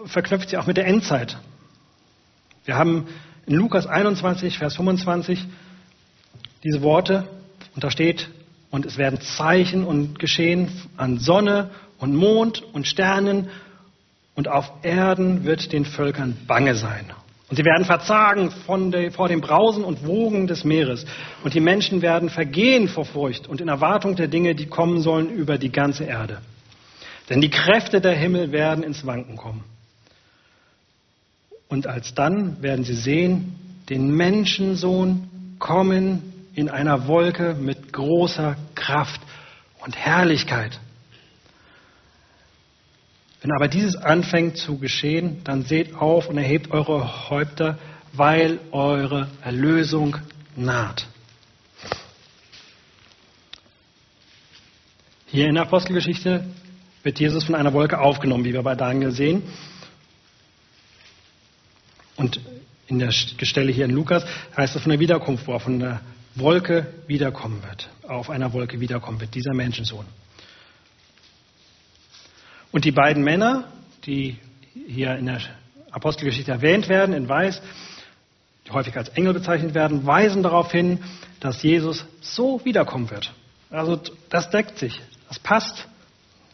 verknüpft 0.07 0.51
sie 0.51 0.57
auch 0.57 0.66
mit 0.66 0.77
der 0.77 0.87
Endzeit. 0.87 1.38
Wir 2.64 2.77
haben 2.77 3.07
in 3.47 3.55
Lukas 3.55 3.87
21, 3.87 4.59
Vers 4.59 4.77
25 4.77 5.44
diese 6.62 6.83
Worte 6.83 7.29
und 7.75 7.85
da 7.85 7.90
steht, 7.90 8.29
und 8.71 8.85
es 8.85 8.99
werden 8.99 9.21
Zeichen 9.21 9.85
und 9.85 10.18
geschehen 10.18 10.68
an 10.97 11.18
Sonne 11.18 11.71
und 11.99 12.14
Mond 12.14 12.62
und 12.75 12.87
Sternen 12.87 13.49
und 14.35 14.49
auf 14.49 14.71
Erden 14.83 15.44
wird 15.44 15.73
den 15.73 15.85
Völkern 15.85 16.37
bange 16.47 16.75
sein. 16.75 17.11
Und 17.48 17.56
sie 17.56 17.64
werden 17.64 17.87
verzagen 17.87 18.52
de, 18.90 19.11
vor 19.11 19.28
dem 19.28 19.40
Brausen 19.40 19.82
und 19.82 20.06
Wogen 20.06 20.46
des 20.46 20.64
Meeres. 20.64 21.06
Und 21.42 21.54
die 21.54 21.61
Menschen 21.61 22.02
werden 22.02 22.28
vergehen 22.28 22.88
vor 22.88 23.06
Furcht 23.06 23.46
und 23.46 23.61
in 23.61 23.68
Erwartung 23.68 24.16
der 24.16 24.28
Dinge, 24.28 24.54
die 24.54 24.66
kommen 24.66 25.00
sollen 25.00 25.30
über 25.30 25.56
die 25.56 25.72
ganze 25.72 26.04
Erde. 26.04 26.42
Denn 27.30 27.40
die 27.40 27.50
Kräfte 27.50 28.00
der 28.00 28.14
Himmel 28.14 28.52
werden 28.52 28.84
ins 28.84 29.06
Wanken 29.06 29.37
kommen. 29.37 29.64
Und 31.68 31.87
alsdann 31.87 32.62
werden 32.62 32.84
sie 32.84 32.94
sehen, 32.94 33.54
den 33.88 34.11
Menschensohn 34.11 35.56
kommen 35.58 36.50
in 36.54 36.68
einer 36.68 37.06
Wolke 37.06 37.54
mit 37.54 37.92
großer 37.92 38.56
Kraft 38.74 39.20
und 39.84 39.96
Herrlichkeit. 39.96 40.80
Wenn 43.40 43.53
aber 43.53 43.68
dieses 43.68 43.96
anfängt 43.96 44.57
zu 44.57 44.79
geschehen, 44.79 45.42
dann 45.44 45.62
seht 45.62 45.94
auf 45.94 46.29
und 46.29 46.38
erhebt 46.38 46.70
eure 46.72 47.31
Häupter, 47.31 47.79
weil 48.12 48.59
eure 48.72 49.29
Erlösung 49.42 50.16
naht. 50.57 51.07
Hier 55.27 55.46
in 55.46 55.55
der 55.55 55.64
Apostelgeschichte 55.64 56.44
wird 57.03 57.20
Jesus 57.20 57.44
von 57.44 57.55
einer 57.55 57.72
Wolke 57.74 58.01
aufgenommen, 58.01 58.44
wie 58.44 58.55
wir 58.55 58.62
bei 58.62 58.74
Daniel 58.74 59.12
sehen. 59.12 59.42
Und 62.16 62.40
in 62.88 62.98
der 62.98 63.12
Stelle 63.12 63.70
hier 63.70 63.85
in 63.85 63.92
Lukas 63.92 64.24
heißt 64.57 64.74
es 64.74 64.83
von 64.83 64.90
der 64.90 64.98
Wiederkunft, 64.98 65.46
wo 65.46 65.53
er 65.53 65.61
von 65.61 65.79
der 65.79 66.01
Wolke 66.35 66.87
wiederkommen 67.07 67.62
wird, 67.62 67.88
auf 68.09 68.31
einer 68.31 68.53
Wolke 68.53 68.81
wiederkommen 68.81 69.20
wird, 69.20 69.35
dieser 69.35 69.55
Menschensohn. 69.55 70.07
Und 72.72 72.85
die 72.85 72.92
beiden 72.92 73.22
Männer, 73.22 73.64
die 74.04 74.37
hier 74.87 75.16
in 75.16 75.26
der 75.26 75.40
Apostelgeschichte 75.90 76.52
erwähnt 76.52 76.88
werden, 76.88 77.14
in 77.14 77.28
Weiß, 77.28 77.61
die 78.66 78.70
häufig 78.72 78.96
als 78.96 79.09
Engel 79.11 79.35
bezeichnet 79.35 79.74
werden, 79.74 80.07
weisen 80.07 80.42
darauf 80.42 80.70
hin, 80.70 80.98
dass 81.40 81.62
Jesus 81.62 82.04
so 82.20 82.64
wiederkommen 82.64 83.11
wird. 83.11 83.33
Also 83.70 84.00
das 84.28 84.50
deckt 84.50 84.78
sich, 84.78 85.00
das 85.28 85.38
passt. 85.38 85.88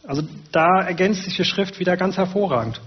Also 0.03 0.23
da 0.51 0.81
ergänzt 0.81 1.23
sich 1.23 1.35
die 1.35 1.45
Schrift 1.45 1.79
wieder 1.79 1.97
ganz 1.97 2.17
hervorragend. 2.17 2.79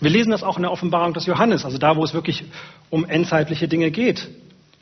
Wir 0.00 0.10
lesen 0.10 0.30
das 0.30 0.42
auch 0.42 0.56
in 0.56 0.62
der 0.62 0.72
Offenbarung 0.72 1.12
des 1.12 1.26
Johannes, 1.26 1.64
also 1.64 1.76
da, 1.76 1.96
wo 1.96 2.04
es 2.04 2.14
wirklich 2.14 2.44
um 2.88 3.04
endzeitliche 3.04 3.68
Dinge 3.68 3.90
geht. 3.90 4.28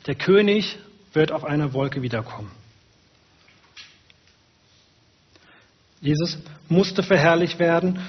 Der 0.07 0.15
König 0.15 0.77
wird 1.13 1.31
auf 1.31 1.43
einer 1.43 1.73
Wolke 1.73 2.01
wiederkommen. 2.01 2.51
Jesus 6.01 6.37
musste 6.69 7.03
verherrlicht 7.03 7.59
werden, 7.59 7.99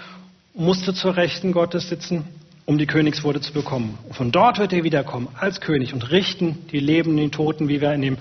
musste 0.54 0.94
zur 0.94 1.16
Rechten 1.16 1.52
Gottes 1.52 1.88
sitzen, 1.88 2.24
um 2.66 2.78
die 2.78 2.86
Königswurde 2.86 3.40
zu 3.40 3.52
bekommen. 3.52 3.98
Und 4.08 4.14
von 4.14 4.32
dort 4.32 4.58
wird 4.58 4.72
er 4.72 4.84
wiederkommen 4.84 5.28
als 5.36 5.60
König 5.60 5.92
und 5.92 6.10
richten 6.10 6.66
die 6.70 6.78
Lebenden, 6.78 7.24
die 7.24 7.30
Toten, 7.30 7.68
wie 7.68 7.80
wir 7.80 7.92
in 7.92 8.02
dem 8.02 8.18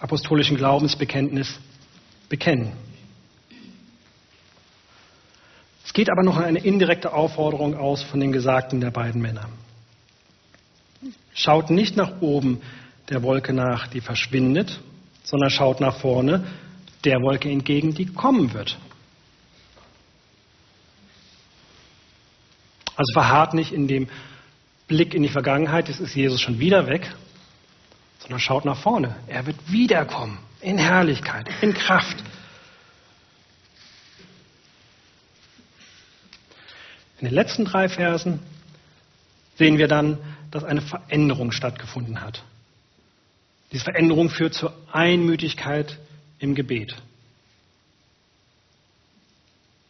apostolischen 0.00 0.56
Glaubensbekenntnis 0.56 1.58
bekennen. 2.28 2.72
Es 5.84 5.92
geht 5.92 6.10
aber 6.10 6.24
noch 6.24 6.36
eine 6.36 6.58
indirekte 6.58 7.12
Aufforderung 7.12 7.76
aus 7.76 8.02
von 8.02 8.18
den 8.18 8.32
Gesagten 8.32 8.80
der 8.80 8.90
beiden 8.90 9.22
Männer. 9.22 9.48
Schaut 11.34 11.70
nicht 11.70 11.96
nach 11.96 12.20
oben 12.20 12.60
der 13.10 13.22
Wolke 13.22 13.52
nach, 13.52 13.86
die 13.86 14.00
verschwindet, 14.00 14.80
sondern 15.22 15.50
schaut 15.50 15.80
nach 15.80 15.98
vorne 15.98 16.44
der 17.04 17.20
Wolke 17.20 17.50
entgegen, 17.50 17.94
die 17.94 18.06
kommen 18.06 18.54
wird. 18.54 18.78
Also 22.96 23.12
verharrt 23.12 23.54
nicht 23.54 23.72
in 23.72 23.88
dem 23.88 24.08
Blick 24.86 25.14
in 25.14 25.22
die 25.22 25.28
Vergangenheit, 25.28 25.88
es 25.88 26.00
ist 26.00 26.14
Jesus 26.14 26.40
schon 26.40 26.58
wieder 26.58 26.86
weg, 26.86 27.10
sondern 28.18 28.40
schaut 28.40 28.64
nach 28.64 28.78
vorne. 28.78 29.16
Er 29.26 29.46
wird 29.46 29.56
wiederkommen 29.70 30.38
in 30.60 30.78
Herrlichkeit, 30.78 31.48
in 31.60 31.74
Kraft. 31.74 32.22
In 37.20 37.26
den 37.26 37.34
letzten 37.34 37.64
drei 37.64 37.88
Versen 37.88 38.40
sehen 39.56 39.78
wir 39.78 39.88
dann, 39.88 40.18
dass 40.50 40.64
eine 40.64 40.82
Veränderung 40.82 41.52
stattgefunden 41.52 42.20
hat. 42.20 42.42
Diese 43.72 43.84
Veränderung 43.84 44.30
führt 44.30 44.54
zur 44.54 44.72
Einmütigkeit 44.92 45.98
im 46.38 46.54
Gebet. 46.54 46.94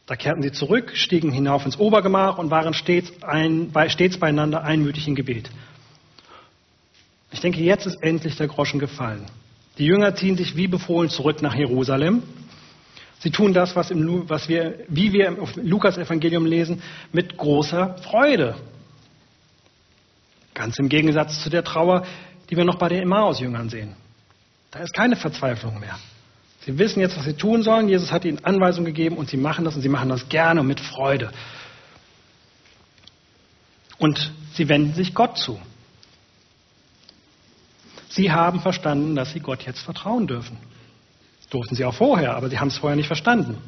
Da 0.06 0.16
kehrten 0.16 0.42
sie 0.42 0.52
zurück, 0.52 0.92
stiegen 0.94 1.32
hinauf 1.32 1.64
ins 1.64 1.78
Obergemach 1.78 2.38
und 2.38 2.50
waren 2.50 2.74
stets, 2.74 3.10
ein, 3.22 3.72
stets 3.88 4.18
beieinander 4.18 4.62
einmütig 4.62 5.08
im 5.08 5.14
Gebet. 5.14 5.50
Ich 7.30 7.40
denke, 7.40 7.60
jetzt 7.60 7.86
ist 7.86 8.02
endlich 8.02 8.36
der 8.36 8.48
Groschen 8.48 8.80
gefallen. 8.80 9.24
Die 9.78 9.86
Jünger 9.86 10.14
ziehen 10.14 10.36
sich 10.36 10.56
wie 10.56 10.68
befohlen 10.68 11.08
zurück 11.08 11.42
nach 11.42 11.54
Jerusalem 11.54 12.22
Sie 13.24 13.30
tun 13.30 13.54
das, 13.54 13.74
was, 13.74 13.90
im, 13.90 14.28
was 14.28 14.50
wir, 14.50 14.84
wie 14.88 15.14
wir 15.14 15.28
im 15.28 15.38
Lukas-Evangelium 15.56 16.44
lesen, 16.44 16.82
mit 17.10 17.38
großer 17.38 17.96
Freude. 18.02 18.54
Ganz 20.52 20.78
im 20.78 20.90
Gegensatz 20.90 21.42
zu 21.42 21.48
der 21.48 21.64
Trauer, 21.64 22.04
die 22.50 22.56
wir 22.58 22.66
noch 22.66 22.74
bei 22.74 22.90
den 22.90 23.00
Emmaus-Jüngern 23.00 23.70
sehen. 23.70 23.96
Da 24.70 24.80
ist 24.80 24.92
keine 24.92 25.16
Verzweiflung 25.16 25.80
mehr. 25.80 25.98
Sie 26.64 26.78
wissen 26.78 27.00
jetzt, 27.00 27.16
was 27.16 27.24
sie 27.24 27.34
tun 27.34 27.62
sollen. 27.62 27.88
Jesus 27.88 28.10
hat 28.10 28.24
ihnen 28.24 28.42
Anweisungen 28.44 28.86
gegeben 28.86 29.16
und 29.16 29.28
sie 29.28 29.36
machen 29.36 29.64
das 29.64 29.74
und 29.76 29.82
sie 29.82 29.88
machen 29.88 30.08
das 30.08 30.28
gerne 30.28 30.60
und 30.60 30.66
mit 30.66 30.80
Freude. 30.80 31.30
Und 33.98 34.32
sie 34.54 34.68
wenden 34.68 34.94
sich 34.94 35.14
Gott 35.14 35.36
zu. 35.36 35.60
Sie 38.08 38.32
haben 38.32 38.60
verstanden, 38.60 39.14
dass 39.14 39.32
sie 39.32 39.40
Gott 39.40 39.62
jetzt 39.62 39.80
vertrauen 39.80 40.26
dürfen. 40.26 40.56
Durften 41.50 41.74
sie 41.74 41.84
auch 41.84 41.94
vorher, 41.94 42.34
aber 42.34 42.48
sie 42.48 42.58
haben 42.58 42.68
es 42.68 42.78
vorher 42.78 42.96
nicht 42.96 43.06
verstanden. 43.06 43.58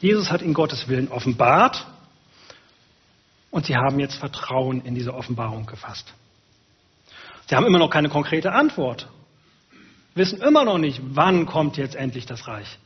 Jesus 0.00 0.30
hat 0.30 0.42
ihnen 0.42 0.54
Gottes 0.54 0.88
Willen 0.88 1.08
offenbart 1.08 1.86
Und 3.50 3.66
sie 3.66 3.76
haben 3.76 4.00
jetzt 4.00 4.16
Vertrauen 4.16 4.84
in 4.84 4.96
diese 4.96 5.14
Offenbarung 5.14 5.64
gefasst. 5.66 6.12
Sie 7.46 7.54
haben 7.54 7.64
immer 7.64 7.78
noch 7.78 7.88
keine 7.88 8.08
konkrete 8.08 8.50
Antwort. 8.50 9.06
Wissen 10.14 10.40
immer 10.40 10.64
noch 10.64 10.78
nicht, 10.78 11.00
wann 11.02 11.46
kommt 11.46 11.76
jetzt 11.76 11.96
endlich 11.96 12.26
das 12.26 12.46
Reich. 12.46 12.78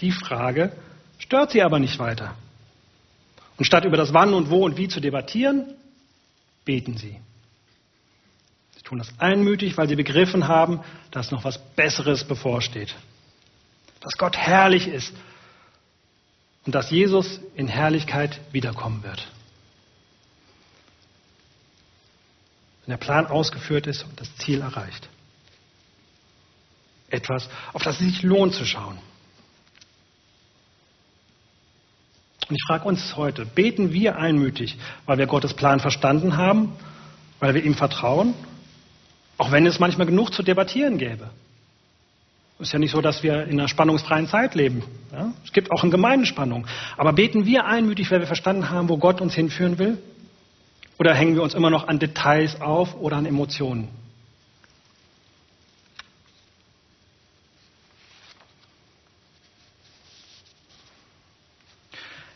Die 0.00 0.12
Frage 0.12 0.72
stört 1.18 1.50
sie 1.50 1.62
aber 1.62 1.78
nicht 1.78 1.98
weiter. 1.98 2.34
Und 3.56 3.64
statt 3.64 3.84
über 3.84 3.96
das 3.96 4.14
Wann 4.14 4.32
und 4.32 4.50
Wo 4.50 4.64
und 4.64 4.76
Wie 4.76 4.88
zu 4.88 5.00
debattieren, 5.00 5.74
beten 6.64 6.96
sie. 6.96 7.20
Sie 8.76 8.82
tun 8.82 8.98
das 8.98 9.12
einmütig, 9.18 9.76
weil 9.76 9.88
sie 9.88 9.96
begriffen 9.96 10.48
haben, 10.48 10.80
dass 11.10 11.30
noch 11.30 11.44
was 11.44 11.58
Besseres 11.74 12.24
bevorsteht. 12.24 12.94
Dass 14.00 14.16
Gott 14.16 14.36
herrlich 14.36 14.86
ist 14.86 15.12
und 16.64 16.74
dass 16.74 16.90
Jesus 16.90 17.40
in 17.54 17.68
Herrlichkeit 17.68 18.40
wiederkommen 18.52 19.02
wird. 19.02 19.26
Wenn 22.86 22.92
der 22.92 23.04
Plan 23.04 23.26
ausgeführt 23.26 23.86
ist 23.86 24.04
und 24.04 24.20
das 24.20 24.34
Ziel 24.36 24.62
erreicht. 24.62 25.08
Etwas, 27.10 27.48
auf 27.72 27.82
das 27.82 28.00
es 28.00 28.06
sich 28.06 28.22
lohnt 28.22 28.54
zu 28.54 28.64
schauen. 28.64 28.98
Und 32.48 32.56
ich 32.56 32.64
frage 32.66 32.88
uns 32.88 33.16
heute, 33.16 33.46
beten 33.46 33.92
wir 33.92 34.16
einmütig, 34.16 34.76
weil 35.06 35.18
wir 35.18 35.26
Gottes 35.26 35.54
Plan 35.54 35.78
verstanden 35.78 36.36
haben, 36.36 36.72
weil 37.38 37.54
wir 37.54 37.64
ihm 37.64 37.74
vertrauen, 37.74 38.34
auch 39.38 39.52
wenn 39.52 39.66
es 39.66 39.78
manchmal 39.78 40.06
genug 40.06 40.34
zu 40.34 40.42
debattieren 40.42 40.98
gäbe. 40.98 41.30
Es 42.58 42.68
ist 42.68 42.72
ja 42.72 42.78
nicht 42.78 42.90
so, 42.90 43.00
dass 43.00 43.22
wir 43.22 43.44
in 43.44 43.58
einer 43.58 43.68
spannungsfreien 43.68 44.26
Zeit 44.26 44.54
leben. 44.54 44.82
Ja? 45.12 45.32
Es 45.44 45.52
gibt 45.52 45.72
auch 45.72 45.82
eine 45.82 45.90
Gemeinspannung. 45.90 46.66
Aber 46.98 47.12
beten 47.14 47.46
wir 47.46 47.64
einmütig, 47.64 48.10
weil 48.10 48.20
wir 48.20 48.26
verstanden 48.26 48.68
haben, 48.68 48.88
wo 48.90 48.98
Gott 48.98 49.20
uns 49.20 49.34
hinführen 49.34 49.78
will? 49.78 49.96
Oder 50.98 51.14
hängen 51.14 51.36
wir 51.36 51.42
uns 51.42 51.54
immer 51.54 51.70
noch 51.70 51.88
an 51.88 51.98
Details 51.98 52.60
auf 52.60 52.94
oder 53.00 53.16
an 53.16 53.24
Emotionen? 53.24 53.88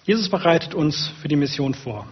Jesus 0.04 0.28
bereitet 0.28 0.74
uns 0.74 1.10
für 1.20 1.28
die 1.28 1.36
Mission 1.36 1.74
vor. 1.74 2.06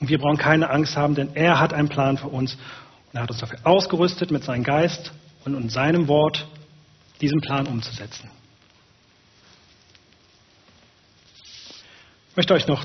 Und 0.00 0.08
wir 0.08 0.18
brauchen 0.18 0.38
keine 0.38 0.70
Angst 0.70 0.96
haben, 0.96 1.14
denn 1.14 1.34
er 1.34 1.58
hat 1.58 1.72
einen 1.72 1.88
Plan 1.88 2.18
für 2.18 2.28
uns. 2.28 2.54
Und 2.54 3.14
er 3.14 3.22
hat 3.22 3.30
uns 3.30 3.40
dafür 3.40 3.58
ausgerüstet, 3.64 4.30
mit 4.30 4.44
seinem 4.44 4.64
Geist 4.64 5.12
und 5.44 5.54
in 5.54 5.68
seinem 5.68 6.08
Wort 6.08 6.46
diesen 7.20 7.40
Plan 7.40 7.66
umzusetzen. 7.66 8.30
Ich 12.30 12.36
möchte 12.36 12.52
euch 12.52 12.66
noch 12.66 12.84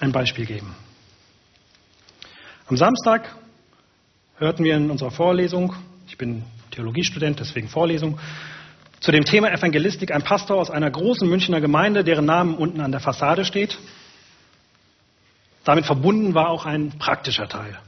ein 0.00 0.12
Beispiel 0.12 0.46
geben. 0.46 0.74
Am 2.66 2.76
Samstag 2.76 3.36
hörten 4.38 4.64
wir 4.64 4.76
in 4.76 4.90
unserer 4.90 5.10
Vorlesung, 5.10 5.74
ich 6.08 6.16
bin 6.16 6.44
Theologiestudent, 6.70 7.38
deswegen 7.40 7.68
Vorlesung, 7.68 8.18
zu 9.00 9.12
dem 9.12 9.24
Thema 9.24 9.50
Evangelistik 9.52 10.12
ein 10.12 10.22
Pastor 10.22 10.56
aus 10.56 10.70
einer 10.70 10.90
großen 10.90 11.28
Münchner 11.28 11.60
Gemeinde, 11.60 12.02
deren 12.02 12.24
Namen 12.24 12.56
unten 12.56 12.80
an 12.80 12.92
der 12.92 13.00
Fassade 13.00 13.44
steht. 13.44 13.78
Damit 15.64 15.84
verbunden 15.84 16.34
war 16.34 16.48
auch 16.48 16.64
ein 16.64 16.98
praktischer 16.98 17.48
Teil. 17.48 17.78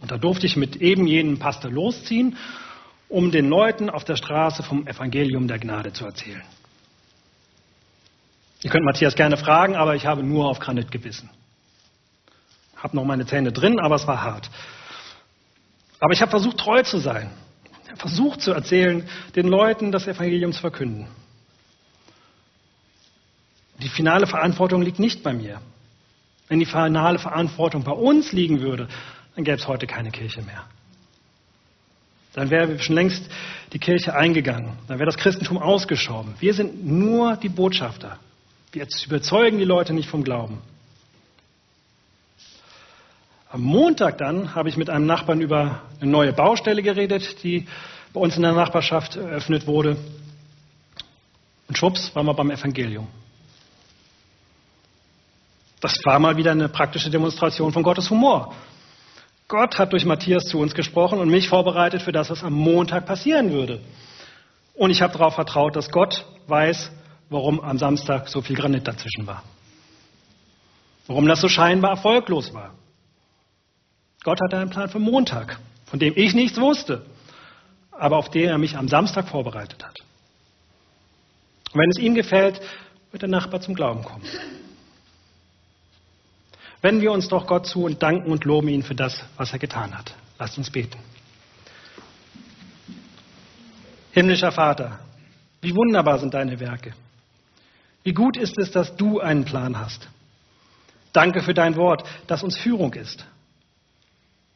Und 0.00 0.10
da 0.10 0.18
durfte 0.18 0.46
ich 0.46 0.56
mit 0.56 0.76
eben 0.76 1.06
jenem 1.06 1.38
Pastor 1.38 1.70
losziehen, 1.70 2.36
um 3.08 3.30
den 3.30 3.48
Leuten 3.48 3.88
auf 3.88 4.04
der 4.04 4.16
Straße 4.16 4.62
vom 4.62 4.86
Evangelium 4.86 5.48
der 5.48 5.58
Gnade 5.58 5.92
zu 5.92 6.04
erzählen. 6.04 6.42
Ihr 8.62 8.70
könnt 8.70 8.84
Matthias 8.84 9.14
gerne 9.14 9.36
fragen, 9.36 9.76
aber 9.76 9.94
ich 9.94 10.06
habe 10.06 10.22
nur 10.22 10.48
auf 10.48 10.58
Granit 10.58 10.90
gebissen. 10.90 11.30
Habe 12.76 12.96
noch 12.96 13.04
meine 13.04 13.26
Zähne 13.26 13.52
drin, 13.52 13.78
aber 13.78 13.94
es 13.94 14.06
war 14.06 14.22
hart. 14.22 14.50
Aber 16.00 16.12
ich 16.12 16.20
habe 16.20 16.30
versucht, 16.30 16.58
treu 16.58 16.82
zu 16.82 16.98
sein 16.98 17.30
versucht 17.94 18.40
zu 18.40 18.52
erzählen, 18.52 19.08
den 19.34 19.46
Leuten 19.46 19.92
das 19.92 20.06
Evangelium 20.06 20.52
zu 20.52 20.60
verkünden. 20.60 21.06
Die 23.82 23.88
finale 23.88 24.26
Verantwortung 24.26 24.82
liegt 24.82 24.98
nicht 24.98 25.22
bei 25.22 25.32
mir. 25.32 25.60
Wenn 26.48 26.60
die 26.60 26.66
finale 26.66 27.18
Verantwortung 27.18 27.84
bei 27.84 27.92
uns 27.92 28.32
liegen 28.32 28.60
würde, 28.60 28.88
dann 29.34 29.44
gäbe 29.44 29.58
es 29.58 29.68
heute 29.68 29.86
keine 29.86 30.10
Kirche 30.10 30.42
mehr. 30.42 30.64
Dann 32.32 32.50
wäre 32.50 32.78
schon 32.78 32.94
längst 32.94 33.28
die 33.72 33.78
Kirche 33.78 34.14
eingegangen. 34.14 34.72
Dann 34.88 34.98
wäre 34.98 35.06
das 35.06 35.16
Christentum 35.16 35.58
ausgeschoben. 35.58 36.34
Wir 36.38 36.54
sind 36.54 36.84
nur 36.84 37.36
die 37.36 37.48
Botschafter. 37.48 38.18
Wir 38.72 38.86
überzeugen 39.06 39.58
die 39.58 39.64
Leute 39.64 39.94
nicht 39.94 40.08
vom 40.08 40.22
Glauben. 40.22 40.58
Am 43.50 43.62
Montag 43.62 44.18
dann 44.18 44.54
habe 44.54 44.68
ich 44.68 44.76
mit 44.76 44.90
einem 44.90 45.06
Nachbarn 45.06 45.40
über 45.40 45.82
eine 46.00 46.10
neue 46.10 46.32
Baustelle 46.32 46.82
geredet, 46.82 47.42
die 47.44 47.66
bei 48.12 48.20
uns 48.20 48.36
in 48.36 48.42
der 48.42 48.52
Nachbarschaft 48.52 49.16
eröffnet 49.16 49.66
wurde. 49.66 49.96
Und 51.68 51.78
schwupps, 51.78 52.14
waren 52.14 52.26
wir 52.26 52.34
beim 52.34 52.50
Evangelium. 52.50 53.06
Das 55.80 55.94
war 56.04 56.18
mal 56.18 56.36
wieder 56.36 56.52
eine 56.52 56.68
praktische 56.68 57.10
Demonstration 57.10 57.72
von 57.72 57.82
Gottes 57.82 58.10
Humor. 58.10 58.54
Gott 59.46 59.78
hat 59.78 59.92
durch 59.92 60.04
Matthias 60.04 60.46
zu 60.46 60.58
uns 60.58 60.74
gesprochen 60.74 61.20
und 61.20 61.28
mich 61.28 61.48
vorbereitet 61.48 62.02
für 62.02 62.10
das, 62.10 62.30
was 62.30 62.42
am 62.42 62.54
Montag 62.54 63.06
passieren 63.06 63.52
würde. 63.52 63.80
Und 64.74 64.90
ich 64.90 65.02
habe 65.02 65.12
darauf 65.12 65.34
vertraut, 65.34 65.76
dass 65.76 65.90
Gott 65.90 66.24
weiß, 66.48 66.90
warum 67.30 67.60
am 67.60 67.78
Samstag 67.78 68.28
so 68.28 68.40
viel 68.40 68.56
Granit 68.56 68.88
dazwischen 68.88 69.26
war. 69.26 69.44
Warum 71.06 71.26
das 71.28 71.40
so 71.40 71.48
scheinbar 71.48 71.92
erfolglos 71.92 72.52
war. 72.52 72.72
Gott 74.26 74.40
hatte 74.40 74.58
einen 74.58 74.70
Plan 74.70 74.88
für 74.88 74.98
Montag, 74.98 75.56
von 75.84 76.00
dem 76.00 76.12
ich 76.16 76.34
nichts 76.34 76.60
wusste, 76.60 77.06
aber 77.92 78.16
auf 78.16 78.28
den 78.28 78.48
er 78.48 78.58
mich 78.58 78.76
am 78.76 78.88
Samstag 78.88 79.28
vorbereitet 79.28 79.84
hat. 79.84 80.00
Und 81.72 81.80
wenn 81.80 81.90
es 81.90 81.98
ihm 82.00 82.16
gefällt, 82.16 82.60
wird 83.12 83.22
der 83.22 83.28
Nachbar 83.28 83.60
zum 83.60 83.76
Glauben 83.76 84.02
kommen. 84.02 84.24
Wenden 86.82 87.02
wir 87.02 87.12
uns 87.12 87.28
doch 87.28 87.46
Gott 87.46 87.68
zu 87.68 87.84
und 87.84 88.02
danken 88.02 88.32
und 88.32 88.44
loben 88.44 88.66
ihn 88.66 88.82
für 88.82 88.96
das, 88.96 89.22
was 89.36 89.52
er 89.52 89.60
getan 89.60 89.96
hat. 89.96 90.12
Lasst 90.40 90.58
uns 90.58 90.70
beten. 90.70 90.98
Himmlischer 94.10 94.50
Vater, 94.50 94.98
wie 95.60 95.76
wunderbar 95.76 96.18
sind 96.18 96.34
deine 96.34 96.58
Werke. 96.58 96.94
Wie 98.02 98.12
gut 98.12 98.36
ist 98.36 98.58
es, 98.58 98.72
dass 98.72 98.96
du 98.96 99.20
einen 99.20 99.44
Plan 99.44 99.78
hast. 99.78 100.08
Danke 101.12 101.44
für 101.44 101.54
dein 101.54 101.76
Wort, 101.76 102.02
das 102.26 102.42
uns 102.42 102.56
Führung 102.56 102.92
ist. 102.94 103.24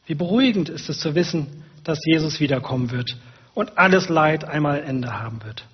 Wie 0.05 0.15
beruhigend 0.15 0.69
ist 0.69 0.89
es 0.89 0.99
zu 0.99 1.15
wissen, 1.15 1.63
dass 1.83 1.99
Jesus 2.05 2.39
wiederkommen 2.39 2.91
wird 2.91 3.17
und 3.53 3.77
alles 3.77 4.09
Leid 4.09 4.43
einmal 4.43 4.81
ein 4.81 4.87
Ende 4.87 5.19
haben 5.19 5.43
wird. 5.43 5.65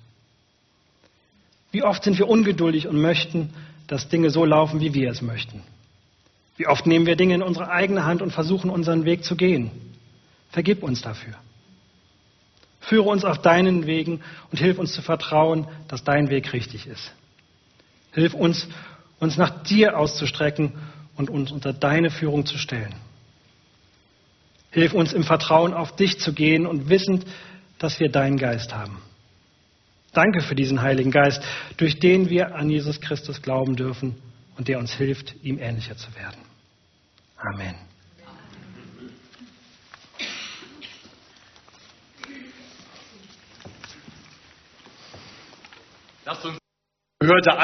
Wie 1.70 1.82
oft 1.82 2.02
sind 2.02 2.18
wir 2.18 2.28
ungeduldig 2.28 2.88
und 2.88 3.00
möchten, 3.00 3.50
dass 3.86 4.08
Dinge 4.08 4.30
so 4.30 4.44
laufen, 4.44 4.80
wie 4.80 4.94
wir 4.94 5.10
es 5.10 5.22
möchten. 5.22 5.62
Wie 6.56 6.66
oft 6.66 6.86
nehmen 6.86 7.06
wir 7.06 7.16
Dinge 7.16 7.34
in 7.34 7.42
unsere 7.42 7.70
eigene 7.70 8.04
Hand 8.04 8.22
und 8.22 8.32
versuchen 8.32 8.70
unseren 8.70 9.04
Weg 9.04 9.24
zu 9.24 9.36
gehen. 9.36 9.70
Vergib 10.50 10.82
uns 10.82 11.02
dafür. 11.02 11.34
Führe 12.80 13.08
uns 13.08 13.24
auf 13.24 13.42
deinen 13.42 13.86
Wegen 13.86 14.20
und 14.50 14.58
hilf 14.58 14.78
uns 14.78 14.92
zu 14.92 15.02
vertrauen, 15.02 15.66
dass 15.88 16.04
dein 16.04 16.30
Weg 16.30 16.52
richtig 16.52 16.86
ist. 16.86 17.12
Hilf 18.12 18.34
uns, 18.34 18.66
uns 19.20 19.36
nach 19.36 19.62
dir 19.62 19.98
auszustrecken 19.98 20.72
und 21.16 21.28
uns 21.28 21.52
unter 21.52 21.72
deine 21.72 22.10
Führung 22.10 22.46
zu 22.46 22.56
stellen. 22.56 22.94
Hilf 24.70 24.92
uns 24.92 25.12
im 25.12 25.24
Vertrauen 25.24 25.72
auf 25.72 25.96
dich 25.96 26.18
zu 26.18 26.32
gehen 26.32 26.66
und 26.66 26.88
wissend, 26.88 27.24
dass 27.78 28.00
wir 28.00 28.10
deinen 28.10 28.36
Geist 28.36 28.74
haben. 28.74 29.00
Danke 30.12 30.40
für 30.40 30.54
diesen 30.54 30.82
Heiligen 30.82 31.10
Geist, 31.10 31.42
durch 31.76 31.98
den 31.98 32.28
wir 32.28 32.54
an 32.54 32.70
Jesus 32.70 33.00
Christus 33.00 33.40
glauben 33.42 33.76
dürfen 33.76 34.16
und 34.56 34.68
der 34.68 34.78
uns 34.78 34.92
hilft, 34.92 35.34
ihm 35.42 35.58
ähnlicher 35.58 35.96
zu 35.96 36.14
werden. 36.14 36.40
Amen. 37.36 37.74
Lasst 46.24 46.44
uns 46.44 46.58
gehörte 47.20 47.52
an 47.52 47.58